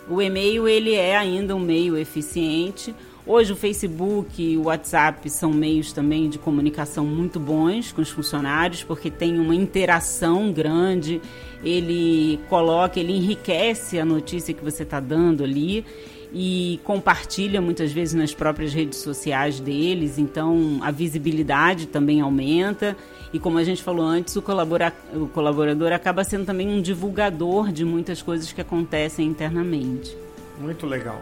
O 0.08 0.20
e-mail 0.20 0.68
ele 0.68 0.94
é 0.94 1.16
ainda 1.16 1.56
um 1.56 1.60
meio 1.60 1.96
eficiente. 1.96 2.94
Hoje 3.26 3.52
o 3.52 3.56
Facebook 3.56 4.40
e 4.40 4.56
o 4.56 4.64
WhatsApp 4.66 5.28
são 5.28 5.52
meios 5.52 5.92
também 5.92 6.28
de 6.28 6.38
comunicação 6.38 7.04
muito 7.04 7.40
bons 7.40 7.90
com 7.90 8.00
os 8.00 8.08
funcionários, 8.08 8.84
porque 8.84 9.10
tem 9.10 9.40
uma 9.40 9.54
interação 9.54 10.52
grande, 10.52 11.20
ele 11.64 12.38
coloca, 12.48 13.00
ele 13.00 13.12
enriquece 13.12 13.98
a 13.98 14.04
notícia 14.04 14.54
que 14.54 14.62
você 14.62 14.84
está 14.84 15.00
dando 15.00 15.42
ali 15.42 15.84
e 16.32 16.80
compartilha 16.84 17.60
muitas 17.60 17.92
vezes 17.92 18.14
nas 18.14 18.34
próprias 18.34 18.72
redes 18.72 18.98
sociais 18.98 19.60
deles, 19.60 20.18
então 20.18 20.78
a 20.82 20.90
visibilidade 20.90 21.86
também 21.86 22.20
aumenta. 22.20 22.96
E 23.32 23.38
como 23.38 23.58
a 23.58 23.64
gente 23.64 23.82
falou 23.82 24.04
antes, 24.04 24.34
o, 24.36 24.42
colabora 24.42 24.92
o 25.14 25.26
colaborador 25.28 25.92
acaba 25.92 26.24
sendo 26.24 26.46
também 26.46 26.68
um 26.68 26.80
divulgador 26.80 27.72
de 27.72 27.84
muitas 27.84 28.22
coisas 28.22 28.52
que 28.52 28.60
acontecem 28.60 29.26
internamente. 29.26 30.16
Muito 30.58 30.86
legal. 30.86 31.20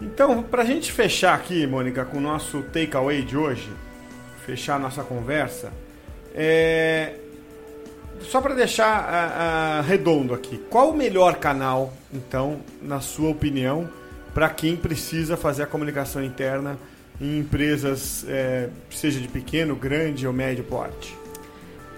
Então, 0.00 0.42
para 0.42 0.62
a 0.62 0.64
gente 0.64 0.90
fechar 0.90 1.34
aqui, 1.34 1.66
Mônica, 1.66 2.04
com 2.04 2.18
o 2.18 2.20
nosso 2.20 2.62
takeaway 2.62 3.22
de 3.22 3.36
hoje, 3.36 3.68
fechar 4.46 4.76
a 4.76 4.78
nossa 4.78 5.02
conversa, 5.02 5.72
é... 6.34 7.14
só 8.20 8.40
para 8.40 8.54
deixar 8.54 9.82
redondo 9.82 10.32
aqui, 10.34 10.58
qual 10.70 10.90
o 10.90 10.96
melhor 10.96 11.36
canal, 11.36 11.92
então, 12.12 12.60
na 12.80 13.00
sua 13.00 13.30
opinião, 13.30 13.88
para 14.38 14.50
quem 14.50 14.76
precisa 14.76 15.36
fazer 15.36 15.64
a 15.64 15.66
comunicação 15.66 16.22
interna 16.22 16.78
em 17.20 17.40
empresas, 17.40 18.24
é, 18.28 18.68
seja 18.88 19.18
de 19.18 19.26
pequeno, 19.26 19.74
grande 19.74 20.28
ou 20.28 20.32
médio 20.32 20.62
porte? 20.62 21.12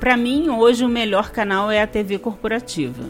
Para 0.01 0.17
mim, 0.17 0.49
hoje, 0.49 0.83
o 0.83 0.89
melhor 0.89 1.33
canal 1.33 1.71
é 1.71 1.83
a 1.83 1.87
TV 1.87 2.19
corporativa. 2.19 3.05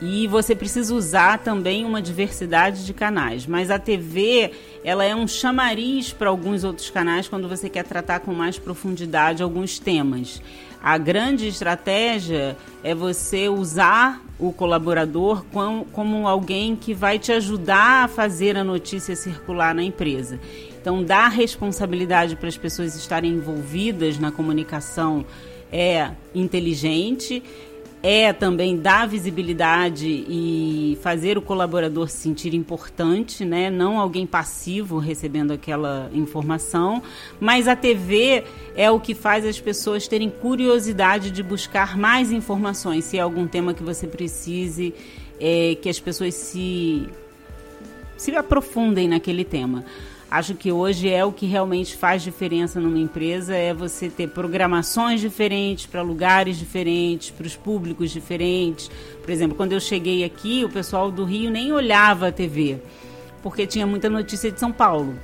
E 0.00 0.26
você 0.26 0.54
precisa 0.54 0.94
usar 0.94 1.38
também 1.38 1.84
uma 1.84 2.02
diversidade 2.02 2.84
de 2.84 2.92
canais. 2.92 3.46
Mas 3.46 3.70
a 3.70 3.78
TV, 3.78 4.50
ela 4.84 5.04
é 5.04 5.14
um 5.14 5.26
chamariz 5.26 6.12
para 6.12 6.28
alguns 6.28 6.64
outros 6.64 6.90
canais 6.90 7.28
quando 7.28 7.48
você 7.48 7.70
quer 7.70 7.84
tratar 7.84 8.20
com 8.20 8.34
mais 8.34 8.58
profundidade 8.58 9.42
alguns 9.42 9.78
temas. 9.78 10.42
A 10.82 10.98
grande 10.98 11.48
estratégia 11.48 12.56
é 12.84 12.94
você 12.94 13.48
usar 13.48 14.22
o 14.38 14.52
colaborador 14.52 15.44
como, 15.50 15.86
como 15.86 16.28
alguém 16.28 16.76
que 16.76 16.92
vai 16.92 17.18
te 17.18 17.32
ajudar 17.32 18.04
a 18.04 18.08
fazer 18.08 18.56
a 18.56 18.62
notícia 18.62 19.16
circular 19.16 19.74
na 19.74 19.82
empresa. 19.82 20.38
Então, 20.80 21.02
dar 21.02 21.28
responsabilidade 21.28 22.36
para 22.36 22.48
as 22.48 22.56
pessoas 22.56 22.94
estarem 22.94 23.32
envolvidas 23.32 24.18
na 24.18 24.30
comunicação 24.30 25.24
é 25.72 26.10
inteligente 26.34 27.42
é 28.08 28.32
também 28.32 28.76
dar 28.76 29.08
visibilidade 29.08 30.06
e 30.06 30.96
fazer 31.02 31.36
o 31.36 31.42
colaborador 31.42 32.08
se 32.08 32.18
sentir 32.18 32.54
importante, 32.54 33.44
né? 33.44 33.68
Não 33.68 33.98
alguém 33.98 34.24
passivo 34.24 34.98
recebendo 34.98 35.50
aquela 35.50 36.08
informação, 36.14 37.02
mas 37.40 37.66
a 37.66 37.74
TV 37.74 38.44
é 38.76 38.88
o 38.88 39.00
que 39.00 39.12
faz 39.12 39.44
as 39.44 39.58
pessoas 39.58 40.06
terem 40.06 40.30
curiosidade 40.30 41.32
de 41.32 41.42
buscar 41.42 41.98
mais 41.98 42.30
informações, 42.30 43.04
se 43.06 43.18
é 43.18 43.20
algum 43.20 43.44
tema 43.44 43.74
que 43.74 43.82
você 43.82 44.06
precise 44.06 44.94
é, 45.40 45.76
que 45.82 45.88
as 45.88 45.98
pessoas 45.98 46.32
se 46.34 47.08
se 48.16 48.36
aprofundem 48.36 49.08
naquele 49.08 49.44
tema. 49.44 49.84
Acho 50.28 50.54
que 50.54 50.72
hoje 50.72 51.08
é 51.08 51.24
o 51.24 51.30
que 51.30 51.46
realmente 51.46 51.96
faz 51.96 52.20
diferença 52.20 52.80
numa 52.80 52.98
empresa 52.98 53.54
é 53.54 53.72
você 53.72 54.10
ter 54.10 54.28
programações 54.28 55.20
diferentes 55.20 55.86
para 55.86 56.02
lugares 56.02 56.58
diferentes, 56.58 57.30
para 57.30 57.46
os 57.46 57.54
públicos 57.54 58.10
diferentes. 58.10 58.90
Por 59.22 59.30
exemplo, 59.30 59.56
quando 59.56 59.72
eu 59.72 59.80
cheguei 59.80 60.24
aqui, 60.24 60.64
o 60.64 60.68
pessoal 60.68 61.12
do 61.12 61.24
Rio 61.24 61.48
nem 61.48 61.72
olhava 61.72 62.28
a 62.28 62.32
TV, 62.32 62.78
porque 63.40 63.68
tinha 63.68 63.86
muita 63.86 64.10
notícia 64.10 64.50
de 64.50 64.58
São 64.58 64.72
Paulo. 64.72 65.14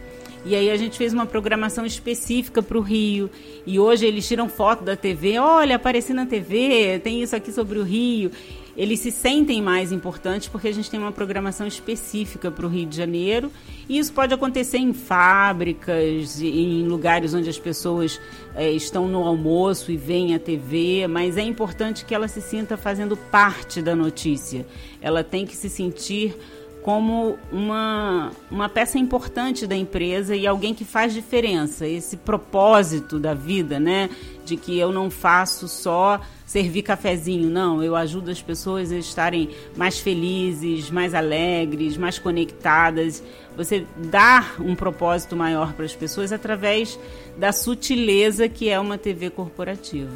E 0.45 0.55
aí 0.55 0.71
a 0.71 0.77
gente 0.77 0.97
fez 0.97 1.13
uma 1.13 1.27
programação 1.27 1.85
específica 1.85 2.63
para 2.63 2.79
o 2.79 2.81
Rio. 2.81 3.31
E 3.67 3.79
hoje 3.79 4.07
eles 4.07 4.27
tiram 4.27 4.49
foto 4.49 4.85
da 4.85 4.97
TV, 4.97 5.39
olha, 5.39 5.77
apareci 5.77 6.13
na 6.13 6.27
TV, 6.27 7.01
tem 7.03 7.23
isso 7.23 7.35
aqui 7.35 7.53
sobre 7.53 7.79
o 7.79 7.83
Rio 7.83 8.31
eles 8.77 9.01
se 9.01 9.11
sentem 9.11 9.61
mais 9.61 9.93
importantes 9.93 10.49
porque 10.49 10.69
a 10.69 10.73
gente 10.73 10.91
tem 10.91 10.99
uma 10.99 11.13
programação 11.13 11.67
específica 11.67 12.51
para 12.51 12.67
o 12.67 12.69
Rio 12.69 12.87
de 12.87 12.97
Janeiro 12.97 13.53
e 13.89 13.99
isso 13.99 14.13
pode 14.13 14.33
acontecer 14.33 14.79
em 14.79 14.93
fábricas, 14.93 16.41
em 16.41 16.87
lugares 16.87 17.35
onde 17.35 17.51
as 17.51 17.59
pessoas 17.59 18.21
é, 18.55 18.71
estão 18.71 19.07
no 19.09 19.25
almoço 19.25 19.93
e 19.93 19.97
veem 19.97 20.35
a 20.35 20.39
TV, 20.39 21.07
mas 21.07 21.37
é 21.37 21.43
importante 21.43 22.05
que 22.05 22.15
ela 22.15 22.29
se 22.29 22.41
sinta 22.41 22.77
fazendo 22.77 23.17
parte 23.17 23.83
da 23.83 23.95
notícia. 23.95 24.67
Ela 25.01 25.23
tem 25.23 25.45
que 25.45 25.57
se 25.57 25.69
sentir 25.69 26.35
como 26.83 27.39
uma, 27.53 28.33
uma 28.51 28.69
peça 28.69 28.99
importante 28.99 29.67
da 29.67 29.77
empresa 29.77 30.35
e 30.35 30.47
alguém 30.47 30.75
que 30.75 30.85
faz 30.85 31.15
diferença. 31.15 31.87
Esse 31.87 32.17
propósito 32.17 33.21
da 33.21 33.35
vida, 33.35 33.79
né? 33.79 34.11
De 34.45 34.57
que 34.57 34.77
eu 34.77 34.91
não 34.91 35.09
faço 35.09 35.69
só 35.69 36.21
servir 36.45 36.83
cafezinho, 36.83 37.49
não. 37.49 37.83
Eu 37.83 37.95
ajudo 37.95 38.33
as 38.33 38.43
pessoas 38.43 38.91
a 38.91 38.97
estarem 38.97 39.51
mais 39.77 40.01
felizes, 40.01 40.91
mais 40.91 41.15
alegres, 41.15 41.97
mais 41.97 42.19
conectadas. 42.19 43.23
Você 43.57 43.87
dar 43.97 44.57
um 44.61 44.75
propósito 44.75 45.37
maior 45.37 45.73
para 45.75 45.85
as 45.85 45.95
pessoas 45.95 46.33
através 46.33 46.99
da 47.39 47.53
sutileza 47.53 48.49
que 48.49 48.69
é 48.69 48.79
uma 48.81 48.99
TV 48.99 49.31
corporativa. 49.31 50.11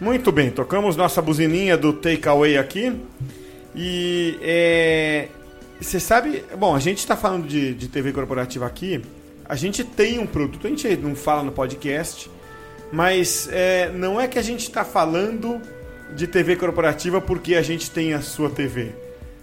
Muito 0.00 0.32
bem, 0.32 0.50
tocamos 0.50 0.96
nossa 0.96 1.22
buzininha 1.22 1.76
do 1.76 1.92
takeaway 1.92 2.58
aqui. 2.58 2.92
E 3.76 4.38
é, 4.42 5.28
você 5.84 6.00
sabe, 6.00 6.44
bom, 6.58 6.74
a 6.74 6.80
gente 6.80 6.98
está 6.98 7.16
falando 7.16 7.46
de, 7.46 7.74
de 7.74 7.88
TV 7.88 8.12
corporativa 8.12 8.66
aqui. 8.66 9.02
A 9.44 9.54
gente 9.54 9.84
tem 9.84 10.18
um 10.18 10.26
produto, 10.26 10.66
a 10.66 10.70
gente 10.70 10.96
não 10.96 11.14
fala 11.14 11.42
no 11.42 11.52
podcast, 11.52 12.30
mas 12.90 13.48
é, 13.52 13.90
não 13.92 14.20
é 14.20 14.26
que 14.26 14.38
a 14.38 14.42
gente 14.42 14.60
está 14.60 14.84
falando 14.84 15.60
de 16.14 16.26
TV 16.26 16.56
corporativa 16.56 17.20
porque 17.20 17.54
a 17.54 17.62
gente 17.62 17.90
tem 17.90 18.14
a 18.14 18.22
sua 18.22 18.48
TV. 18.48 18.92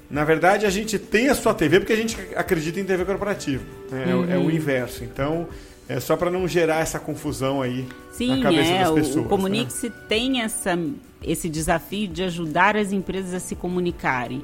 Na 0.09 0.25
verdade, 0.25 0.65
a 0.65 0.69
gente 0.69 0.99
tem 0.99 1.29
a 1.29 1.35
sua 1.35 1.53
TV 1.53 1.79
porque 1.79 1.93
a 1.93 1.97
gente 1.97 2.17
acredita 2.35 2.79
em 2.79 2.83
TV 2.83 3.05
corporativa. 3.05 3.63
Né? 3.89 4.13
Uhum. 4.13 4.29
É, 4.29 4.33
é, 4.33 4.37
o 4.37 4.41
uhum. 4.41 4.51
inverso. 4.51 5.03
Então, 5.03 5.47
é 5.87 5.99
só 5.99 6.17
para 6.17 6.29
não 6.29 6.47
gerar 6.47 6.81
essa 6.81 6.99
confusão 6.99 7.61
aí 7.61 7.87
Sim, 8.11 8.37
na 8.37 8.43
cabeça 8.43 8.71
é, 8.71 8.79
das 8.79 8.91
pessoas. 8.91 9.15
O 9.15 9.21
né? 9.21 9.27
Comunique-se 9.29 9.89
né? 9.89 9.95
tem 10.09 10.41
essa, 10.41 10.77
esse 11.23 11.47
desafio 11.47 12.07
de 12.07 12.23
ajudar 12.23 12.75
as 12.75 12.91
empresas 12.91 13.33
a 13.33 13.39
se 13.39 13.55
comunicarem. 13.55 14.41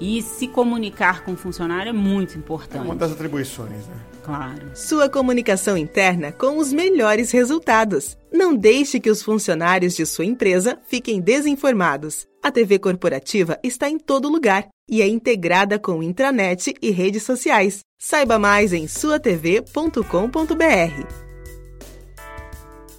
E 0.00 0.22
se 0.22 0.46
comunicar 0.46 1.24
com 1.24 1.32
o 1.32 1.36
funcionário 1.36 1.90
é 1.90 1.92
muito 1.92 2.38
importante. 2.38 2.78
É 2.78 2.80
uma 2.80 2.94
das 2.94 3.12
atribuições, 3.12 3.86
né? 3.86 3.96
Claro. 4.22 4.70
Sua 4.74 5.08
comunicação 5.08 5.76
interna 5.76 6.32
com 6.32 6.58
os 6.58 6.72
melhores 6.72 7.30
resultados. 7.30 8.16
Não 8.30 8.54
deixe 8.54 9.00
que 9.00 9.10
os 9.10 9.22
funcionários 9.22 9.96
de 9.96 10.04
sua 10.04 10.26
empresa 10.26 10.78
fiquem 10.86 11.20
desinformados. 11.20 12.26
A 12.42 12.50
TV 12.50 12.78
corporativa 12.78 13.58
está 13.62 13.88
em 13.88 13.98
todo 13.98 14.28
lugar 14.28 14.68
e 14.88 15.02
é 15.02 15.08
integrada 15.08 15.78
com 15.78 16.02
intranet 16.02 16.74
e 16.80 16.90
redes 16.90 17.22
sociais. 17.22 17.80
Saiba 17.98 18.38
mais 18.38 18.72
em 18.72 18.86
suatv.com.br. 18.86 21.27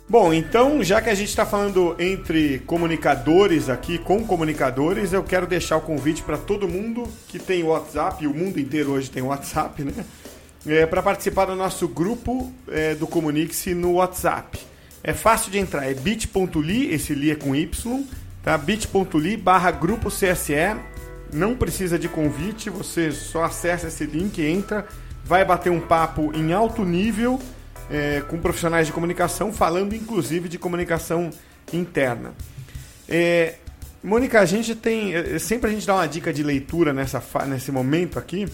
Bom, 0.09 0.33
então, 0.33 0.83
já 0.83 0.99
que 0.99 1.09
a 1.11 1.13
gente 1.13 1.29
está 1.29 1.45
falando 1.45 1.95
entre 1.99 2.57
comunicadores 2.65 3.69
aqui, 3.69 3.99
com 3.99 4.25
comunicadores, 4.25 5.13
eu 5.13 5.21
quero 5.21 5.45
deixar 5.45 5.77
o 5.77 5.81
convite 5.81 6.23
para 6.23 6.35
todo 6.35 6.67
mundo 6.67 7.07
que 7.27 7.37
tem 7.37 7.61
WhatsApp, 7.63 8.25
o 8.25 8.33
mundo 8.33 8.59
inteiro 8.59 8.93
hoje 8.93 9.11
tem 9.11 9.21
WhatsApp, 9.21 9.83
né? 9.83 9.93
É, 10.65 10.87
para 10.87 11.03
participar 11.03 11.45
do 11.45 11.55
nosso 11.55 11.87
grupo 11.87 12.51
é, 12.69 12.95
do 12.95 13.05
Comunique-se 13.05 13.75
no 13.75 13.93
WhatsApp. 13.93 14.59
É 15.03 15.13
fácil 15.13 15.51
de 15.51 15.59
entrar, 15.59 15.87
é 15.87 15.93
bit.ly, 15.93 16.91
esse 16.91 17.13
li 17.13 17.29
é 17.29 17.35
com 17.35 17.55
Y, 17.55 18.03
tá? 18.43 18.57
bit.ly 18.57 19.37
barra 19.37 19.69
grupo 19.69 20.09
CSE. 20.09 20.75
Não 21.31 21.55
precisa 21.55 21.99
de 21.99 22.09
convite, 22.09 22.71
você 22.71 23.11
só 23.11 23.43
acessa 23.43 23.85
esse 23.85 24.05
link, 24.05 24.41
entra, 24.41 24.87
vai 25.23 25.45
bater 25.45 25.69
um 25.69 25.79
papo 25.79 26.31
em 26.33 26.51
alto 26.51 26.83
nível 26.83 27.39
é, 27.89 28.21
com 28.27 28.39
profissionais 28.39 28.87
de 28.87 28.93
comunicação, 28.93 29.51
falando 29.51 29.95
inclusive 29.95 30.47
de 30.47 30.57
comunicação 30.57 31.29
interna. 31.71 32.33
É, 33.07 33.55
Mônica, 34.01 34.39
a 34.39 34.45
gente 34.45 34.75
tem. 34.75 35.13
É, 35.13 35.37
sempre 35.39 35.69
a 35.69 35.73
gente 35.73 35.85
dá 35.85 35.95
uma 35.95 36.07
dica 36.07 36.31
de 36.31 36.41
leitura 36.41 36.93
nessa, 36.93 37.21
nesse 37.45 37.71
momento 37.71 38.17
aqui. 38.17 38.47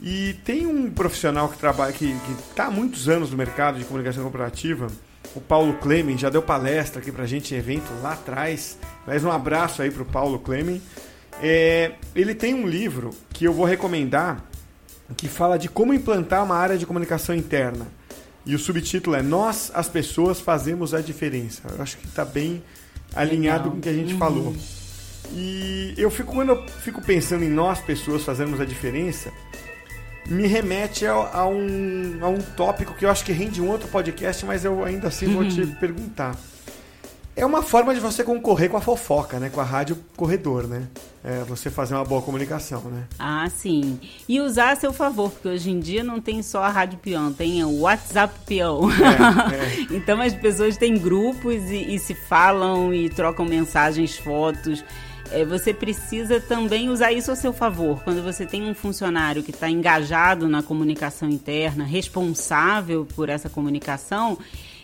E 0.00 0.34
tem 0.44 0.66
um 0.66 0.90
profissional 0.90 1.48
que 1.48 1.58
trabalha, 1.58 1.92
que 1.92 2.16
está 2.48 2.66
há 2.66 2.70
muitos 2.70 3.08
anos 3.08 3.30
no 3.30 3.36
mercado 3.36 3.78
de 3.78 3.84
comunicação 3.84 4.22
corporativa, 4.22 4.86
o 5.34 5.40
Paulo 5.40 5.74
Clemen, 5.74 6.16
já 6.16 6.30
deu 6.30 6.40
palestra 6.40 7.02
aqui 7.02 7.12
para 7.12 7.24
a 7.24 7.26
gente 7.26 7.54
em 7.54 7.58
evento 7.58 7.92
lá 8.00 8.14
atrás. 8.14 8.78
Mais 9.06 9.24
um 9.24 9.30
abraço 9.30 9.82
aí 9.82 9.90
para 9.90 10.02
o 10.02 10.06
Paulo 10.06 10.38
Clemen. 10.38 10.80
É, 11.42 11.92
ele 12.14 12.34
tem 12.34 12.54
um 12.54 12.66
livro 12.66 13.10
que 13.30 13.44
eu 13.44 13.52
vou 13.52 13.66
recomendar 13.66 14.44
que 15.16 15.28
fala 15.28 15.58
de 15.58 15.68
como 15.68 15.92
implantar 15.92 16.44
uma 16.44 16.56
área 16.56 16.78
de 16.78 16.86
comunicação 16.86 17.34
interna. 17.34 17.86
E 18.44 18.54
o 18.54 18.58
subtítulo 18.58 19.16
é 19.16 19.22
Nós, 19.22 19.70
as 19.74 19.88
pessoas, 19.88 20.40
fazemos 20.40 20.94
a 20.94 21.00
diferença. 21.00 21.62
Eu 21.70 21.82
acho 21.82 21.98
que 21.98 22.06
está 22.06 22.24
bem 22.24 22.62
alinhado 23.14 23.64
Legal. 23.64 23.72
com 23.72 23.78
o 23.78 23.80
que 23.80 23.88
a 23.88 23.92
gente 23.92 24.12
uhum. 24.14 24.18
falou. 24.18 24.56
E 25.32 25.94
eu 25.96 26.10
fico, 26.10 26.32
quando 26.32 26.50
eu 26.50 26.66
fico 26.82 27.02
pensando 27.02 27.44
em 27.44 27.50
nós, 27.50 27.80
pessoas, 27.80 28.24
fazermos 28.24 28.60
a 28.60 28.64
diferença, 28.64 29.30
me 30.26 30.46
remete 30.46 31.06
a, 31.06 31.12
a, 31.12 31.46
um, 31.46 32.18
a 32.20 32.28
um 32.28 32.38
tópico 32.38 32.94
que 32.94 33.04
eu 33.04 33.10
acho 33.10 33.24
que 33.24 33.32
rende 33.32 33.60
um 33.60 33.68
outro 33.68 33.88
podcast, 33.88 34.44
mas 34.44 34.64
eu 34.64 34.84
ainda 34.84 35.08
assim 35.08 35.26
uhum. 35.26 35.34
vou 35.34 35.48
te 35.48 35.60
uhum. 35.60 35.74
perguntar. 35.76 36.36
É 37.36 37.46
uma 37.46 37.62
forma 37.62 37.94
de 37.94 38.00
você 38.00 38.24
concorrer 38.24 38.68
com 38.68 38.76
a 38.76 38.80
fofoca, 38.80 39.38
né? 39.38 39.48
Com 39.48 39.60
a 39.60 39.64
rádio 39.64 39.96
corredor, 40.16 40.66
né? 40.66 40.88
É 41.22 41.44
você 41.44 41.70
fazer 41.70 41.94
uma 41.94 42.04
boa 42.04 42.20
comunicação, 42.20 42.82
né? 42.82 43.04
Ah, 43.18 43.48
sim. 43.48 43.98
E 44.28 44.40
usar 44.40 44.72
a 44.72 44.76
seu 44.76 44.92
favor, 44.92 45.30
porque 45.30 45.48
hoje 45.48 45.70
em 45.70 45.78
dia 45.78 46.02
não 46.02 46.20
tem 46.20 46.42
só 46.42 46.62
a 46.62 46.68
rádio 46.68 46.98
peão, 46.98 47.32
tem 47.32 47.62
o 47.64 47.80
WhatsApp 47.80 48.34
peão. 48.46 48.90
É, 48.90 49.54
é. 49.92 49.96
então 49.96 50.20
as 50.20 50.34
pessoas 50.34 50.76
têm 50.76 50.98
grupos 50.98 51.62
e, 51.70 51.94
e, 51.94 51.98
se 51.98 52.14
falam 52.14 52.92
e 52.92 53.08
trocam 53.08 53.46
mensagens, 53.46 54.16
fotos. 54.16 54.84
É, 55.30 55.44
você 55.44 55.72
precisa 55.72 56.40
também 56.40 56.88
usar 56.88 57.12
isso 57.12 57.30
a 57.30 57.36
seu 57.36 57.52
favor. 57.52 58.02
Quando 58.02 58.22
você 58.22 58.44
tem 58.44 58.68
um 58.68 58.74
funcionário 58.74 59.42
que 59.42 59.52
está 59.52 59.70
engajado 59.70 60.48
na 60.48 60.62
comunicação 60.62 61.28
interna, 61.28 61.84
responsável 61.84 63.06
por 63.14 63.28
essa 63.28 63.48
comunicação, 63.48 64.36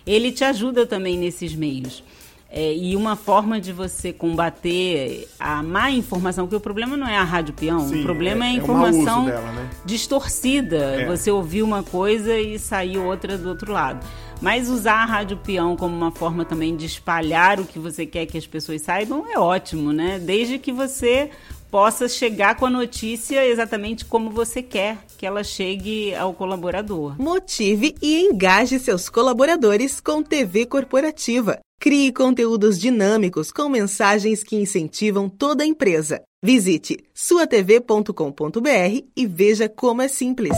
ele 0.07 0.31
te 0.31 0.45
ajuda 0.45 0.87
também 0.87 1.19
nesses 1.19 1.55
meios. 1.55 2.05
É, 2.49 2.73
e 2.75 2.95
uma 2.95 3.17
forma 3.17 3.61
de 3.61 3.73
você 3.73 4.13
combater 4.13 5.29
a 5.39 5.63
má 5.63 5.91
informação, 5.91 6.45
porque 6.45 6.57
o 6.57 6.61
problema 6.61 6.97
não 6.97 7.07
é 7.07 7.17
a 7.17 7.25
rádio 7.25 7.53
peão, 7.53 7.89
Sim, 7.89 8.01
o 8.01 8.03
problema 8.05 8.45
é, 8.45 8.49
é 8.49 8.51
a 8.53 8.55
informação 8.55 9.27
dela, 9.27 9.53
né? 9.53 9.69
distorcida. 9.85 10.77
É. 10.77 11.07
Você 11.07 11.31
ouviu 11.31 11.65
uma 11.65 11.83
coisa 11.83 12.39
e 12.39 12.59
saiu 12.59 13.05
outra 13.05 13.37
do 13.37 13.49
outro 13.49 13.73
lado. 13.73 14.07
Mas 14.41 14.69
usar 14.69 15.03
a 15.03 15.05
rádio 15.05 15.39
peão 15.39 15.77
como 15.77 15.97
uma 15.97 16.13
forma 16.13 16.45
também 16.45 16.77
de 16.77 16.87
espalhar 16.87 17.59
o 17.59 17.65
que 17.65 17.79
você 17.79 18.05
quer 18.05 18.27
que 18.27 18.37
as 18.37 18.47
pessoas 18.47 18.83
saibam 18.83 19.25
é 19.29 19.39
ótimo, 19.39 19.93
né? 19.93 20.19
Desde 20.19 20.59
que 20.59 20.73
você 20.73 21.31
possa 21.71 22.09
chegar 22.09 22.57
com 22.57 22.67
a 22.67 22.71
notícia 22.71 23.47
exatamente 23.47 24.05
como 24.05 24.31
você 24.31 24.63
quer 24.63 24.99
que 25.17 25.27
ela 25.27 25.43
chegue 25.43 26.15
ao 26.15 26.35
colaborador. 26.35 27.21
Motive 27.21 27.95
e 28.01 28.21
engaje 28.21 28.79
seus 28.79 29.09
colaboradores 29.09 30.01
com 30.01 30.23
TV 30.23 30.67
corporativa. 30.67 31.59
Crie 31.81 32.13
conteúdos 32.13 32.79
dinâmicos 32.79 33.53
com 33.53 33.69
mensagens 33.69 34.43
que 34.43 34.57
incentivam 34.57 35.29
toda 35.29 35.63
a 35.63 35.67
empresa. 35.67 36.23
Visite 36.43 36.99
suatv.com.br 37.15 39.03
e 39.17 39.27
veja 39.27 39.69
como 39.69 40.03
é 40.03 40.09
simples. 40.09 40.57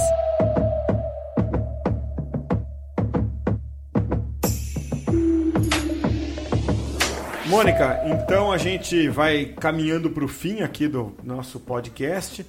Mônica, 7.49 8.03
então 8.05 8.53
a 8.53 8.59
gente 8.59 9.09
vai 9.09 9.47
caminhando 9.59 10.11
para 10.11 10.23
o 10.23 10.29
fim 10.29 10.61
aqui 10.61 10.87
do 10.87 11.15
nosso 11.25 11.59
podcast. 11.59 12.45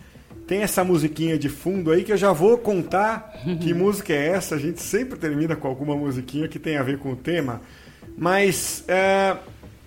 Tem 0.46 0.62
essa 0.62 0.84
musiquinha 0.84 1.38
de 1.38 1.48
fundo 1.48 1.90
aí 1.90 2.04
que 2.04 2.12
eu 2.12 2.18
já 2.18 2.34
vou 2.34 2.58
contar 2.58 3.32
que 3.62 3.74
música 3.74 4.12
é 4.12 4.28
essa. 4.28 4.56
A 4.56 4.60
gente 4.60 4.82
sempre 4.82 5.18
termina 5.18 5.56
com 5.56 5.70
alguma 5.70 5.96
musiquinha 5.96 6.50
que 6.50 6.60
tem 6.60 6.76
a 6.76 6.84
ver 6.84 7.00
com 7.00 7.14
o 7.14 7.16
tema. 7.16 7.62
Mas 8.18 8.84
é, 8.90 9.38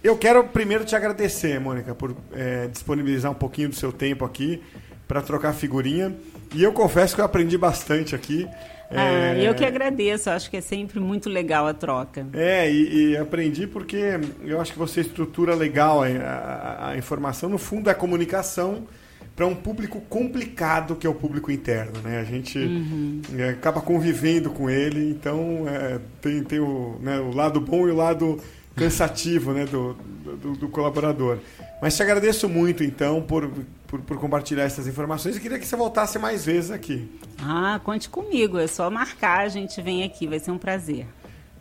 eu 0.03 0.17
quero 0.17 0.45
primeiro 0.45 0.83
te 0.83 0.97
agradecer, 0.97 1.61
Mônica, 1.61 1.95
por 1.95 2.17
é, 2.33 2.69
disponibilizar 2.69 3.31
um 3.31 3.35
pouquinho 3.35 3.69
do 3.69 3.75
seu 3.75 3.93
tempo 3.93 4.25
aqui 4.25 4.63
para 5.07 5.21
trocar 5.21 5.53
figurinha. 5.53 6.17
E 6.55 6.63
eu 6.63 6.73
confesso 6.73 7.15
que 7.15 7.21
eu 7.21 7.25
aprendi 7.25 7.57
bastante 7.57 8.15
aqui. 8.15 8.47
Ah, 8.91 9.35
é... 9.35 9.49
eu 9.49 9.55
que 9.55 9.65
agradeço, 9.65 10.29
acho 10.29 10.51
que 10.51 10.59
é 10.59 10.61
sempre 10.61 11.01
muito 11.01 11.31
legal 11.31 11.67
a 11.67 11.73
troca. 11.73 12.27
É, 12.33 12.71
e, 12.71 13.13
e 13.13 13.17
aprendi 13.17 13.67
porque 13.67 14.21
eu 14.45 14.61
acho 14.61 14.73
que 14.73 14.79
você 14.79 15.01
estrutura 15.01 15.55
legal 15.55 16.03
a, 16.03 16.07
a, 16.07 16.91
a 16.91 16.97
informação. 16.97 17.49
No 17.49 17.59
fundo, 17.59 17.89
é 17.89 17.93
a 17.93 17.95
comunicação 17.95 18.87
para 19.35 19.47
um 19.47 19.55
público 19.55 20.01
complicado 20.09 20.95
que 20.95 21.07
é 21.07 21.11
o 21.11 21.15
público 21.15 21.51
interno, 21.51 22.01
né? 22.03 22.21
A 22.21 22.25
gente 22.25 22.59
uhum. 22.59 23.23
é, 23.39 23.51
acaba 23.51 23.81
convivendo 23.81 24.51
com 24.51 24.69
ele, 24.69 25.11
então 25.11 25.65
é, 25.67 25.99
tem, 26.21 26.43
tem 26.45 26.61
o, 26.61 26.99
né, 27.01 27.19
o 27.19 27.35
lado 27.35 27.61
bom 27.61 27.89
e 27.89 27.91
o 27.91 27.97
lado 27.97 28.39
cansativo 28.77 29.53
né, 29.53 29.65
do, 29.65 29.95
do, 29.95 30.53
do, 30.57 30.69
colaborador. 30.69 31.39
Mas 31.81 31.97
te 31.97 32.03
agradeço 32.03 32.49
muito, 32.49 32.83
então, 32.83 33.21
por, 33.23 33.51
por, 33.87 34.01
por, 34.01 34.17
compartilhar 34.19 34.65
essas 34.65 34.87
informações 34.87 35.37
e 35.37 35.41
queria 35.41 35.59
que 35.59 35.67
você 35.67 35.77
voltasse 35.77 36.19
mais 36.19 36.45
vezes 36.45 36.71
aqui. 36.71 37.11
Ah, 37.41 37.81
conte 37.85 38.09
comigo, 38.09 38.59
é 38.59 38.67
só 38.67 38.91
marcar, 38.91 39.41
a 39.41 39.49
gente 39.49 39.81
vem 39.83 40.05
aqui, 40.05 40.27
vai 40.27 40.39
ser 40.39 40.51
um 40.51 40.59
prazer. 40.59 41.07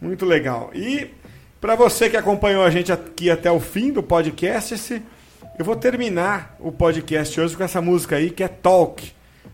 Muito 0.01 0.25
legal. 0.25 0.71
E 0.73 1.09
para 1.59 1.75
você 1.75 2.09
que 2.09 2.17
acompanhou 2.17 2.63
a 2.63 2.69
gente 2.69 2.91
aqui 2.91 3.29
até 3.29 3.51
o 3.51 3.59
fim 3.59 3.91
do 3.91 4.01
podcast, 4.01 4.73
esse 4.73 5.01
eu 5.59 5.65
vou 5.65 5.75
terminar 5.75 6.55
o 6.59 6.71
podcast 6.71 7.39
hoje 7.39 7.55
com 7.55 7.63
essa 7.63 7.81
música 7.81 8.15
aí 8.15 8.31
que 8.31 8.43
é 8.43 8.47
Talk, 8.47 9.11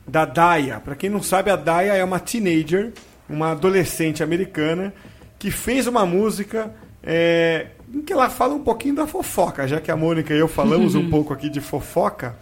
da 0.07 0.23
Daya. 0.23 0.79
Para 0.79 0.95
quem 0.95 1.09
não 1.09 1.21
sabe, 1.21 1.51
a 1.51 1.55
Daya 1.55 1.93
é 1.93 2.03
uma 2.03 2.19
teenager, 2.19 2.93
uma 3.27 3.51
adolescente 3.51 4.23
americana, 4.23 4.93
que 5.37 5.51
fez 5.51 5.85
uma 5.85 6.05
música 6.05 6.73
é, 7.09 7.67
em 7.93 8.01
que 8.01 8.11
ela 8.11 8.29
fala 8.29 8.53
um 8.53 8.59
pouquinho 8.59 8.95
da 8.95 9.07
fofoca, 9.07 9.65
já 9.65 9.79
que 9.79 9.89
a 9.89 9.95
Mônica 9.95 10.33
e 10.33 10.37
eu 10.37 10.47
falamos 10.49 10.93
um 10.93 11.07
pouco 11.09 11.33
aqui 11.33 11.49
de 11.49 11.61
fofoca. 11.61 12.35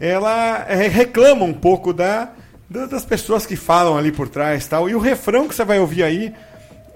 Ela 0.00 0.66
é, 0.68 0.88
reclama 0.88 1.44
um 1.44 1.54
pouco 1.54 1.92
da, 1.92 2.30
da, 2.68 2.86
das 2.86 3.04
pessoas 3.04 3.46
que 3.46 3.54
falam 3.54 3.96
ali 3.96 4.10
por 4.10 4.28
trás 4.28 4.66
tal. 4.66 4.90
E 4.90 4.96
o 4.96 4.98
refrão 4.98 5.46
que 5.46 5.54
você 5.54 5.64
vai 5.64 5.78
ouvir 5.78 6.02
aí, 6.02 6.34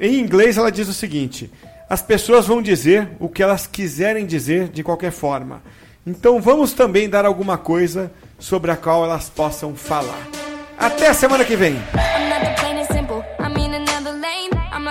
em 0.01 0.19
inglês, 0.19 0.59
ela 0.59 0.73
diz 0.73 0.89
o 0.89 0.93
seguinte: 0.93 1.49
As 1.89 2.03
pessoas 2.03 2.49
vão 2.49 2.61
dizer 2.61 3.09
o 3.21 3.29
que 3.29 3.45
elas 3.45 3.65
quiserem 3.65 4.27
dizer 4.27 4.69
de 4.69 4.83
qualquer 4.83 5.13
forma. 5.13 5.63
Então 6.05 6.41
vamos 6.41 6.73
também 6.73 7.09
dar 7.09 7.25
alguma 7.25 7.57
coisa 7.57 8.11
sobre 8.41 8.73
a 8.73 8.77
qual 8.77 9.05
elas 9.05 9.29
possam 9.29 9.77
falar. 9.77 10.27
Até 10.77 11.09
a 11.09 11.15
semana 11.15 11.45
que 11.45 11.55
vem. 11.55 11.77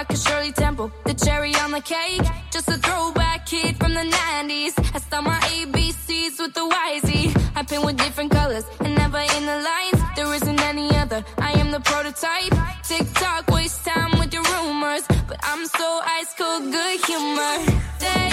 A 0.09 0.17
Shirley 0.17 0.51
Temple, 0.51 0.91
the 1.05 1.13
cherry 1.13 1.55
on 1.55 1.71
the 1.71 1.81
cake. 1.81 2.21
Just 2.51 2.67
a 2.67 2.77
throwback 2.77 3.45
kid 3.45 3.77
from 3.77 3.93
the 3.93 4.01
90s. 4.01 4.73
I 4.95 4.99
start 4.99 5.23
my 5.23 5.39
ABCs 5.39 6.39
with 6.39 6.53
the 6.53 6.61
YZ. 6.61 7.51
I 7.55 7.63
paint 7.63 7.85
with 7.85 7.97
different 7.97 8.31
colors 8.31 8.65
and 8.81 8.95
never 8.95 9.19
in 9.19 9.45
the 9.45 9.59
lines. 9.69 10.01
There 10.15 10.33
isn't 10.33 10.61
any 10.61 10.93
other. 10.97 11.23
I 11.37 11.51
am 11.53 11.71
the 11.71 11.79
prototype. 11.79 12.53
Tick 12.83 13.07
tock, 13.13 13.47
waste 13.49 13.85
time 13.85 14.19
with 14.19 14.33
your 14.33 14.43
rumors. 14.43 15.03
But 15.27 15.39
I'm 15.43 15.65
so 15.65 16.01
ice 16.03 16.33
cold, 16.37 16.71
good 16.71 16.99
humor. 17.05 17.55
They 17.99 18.32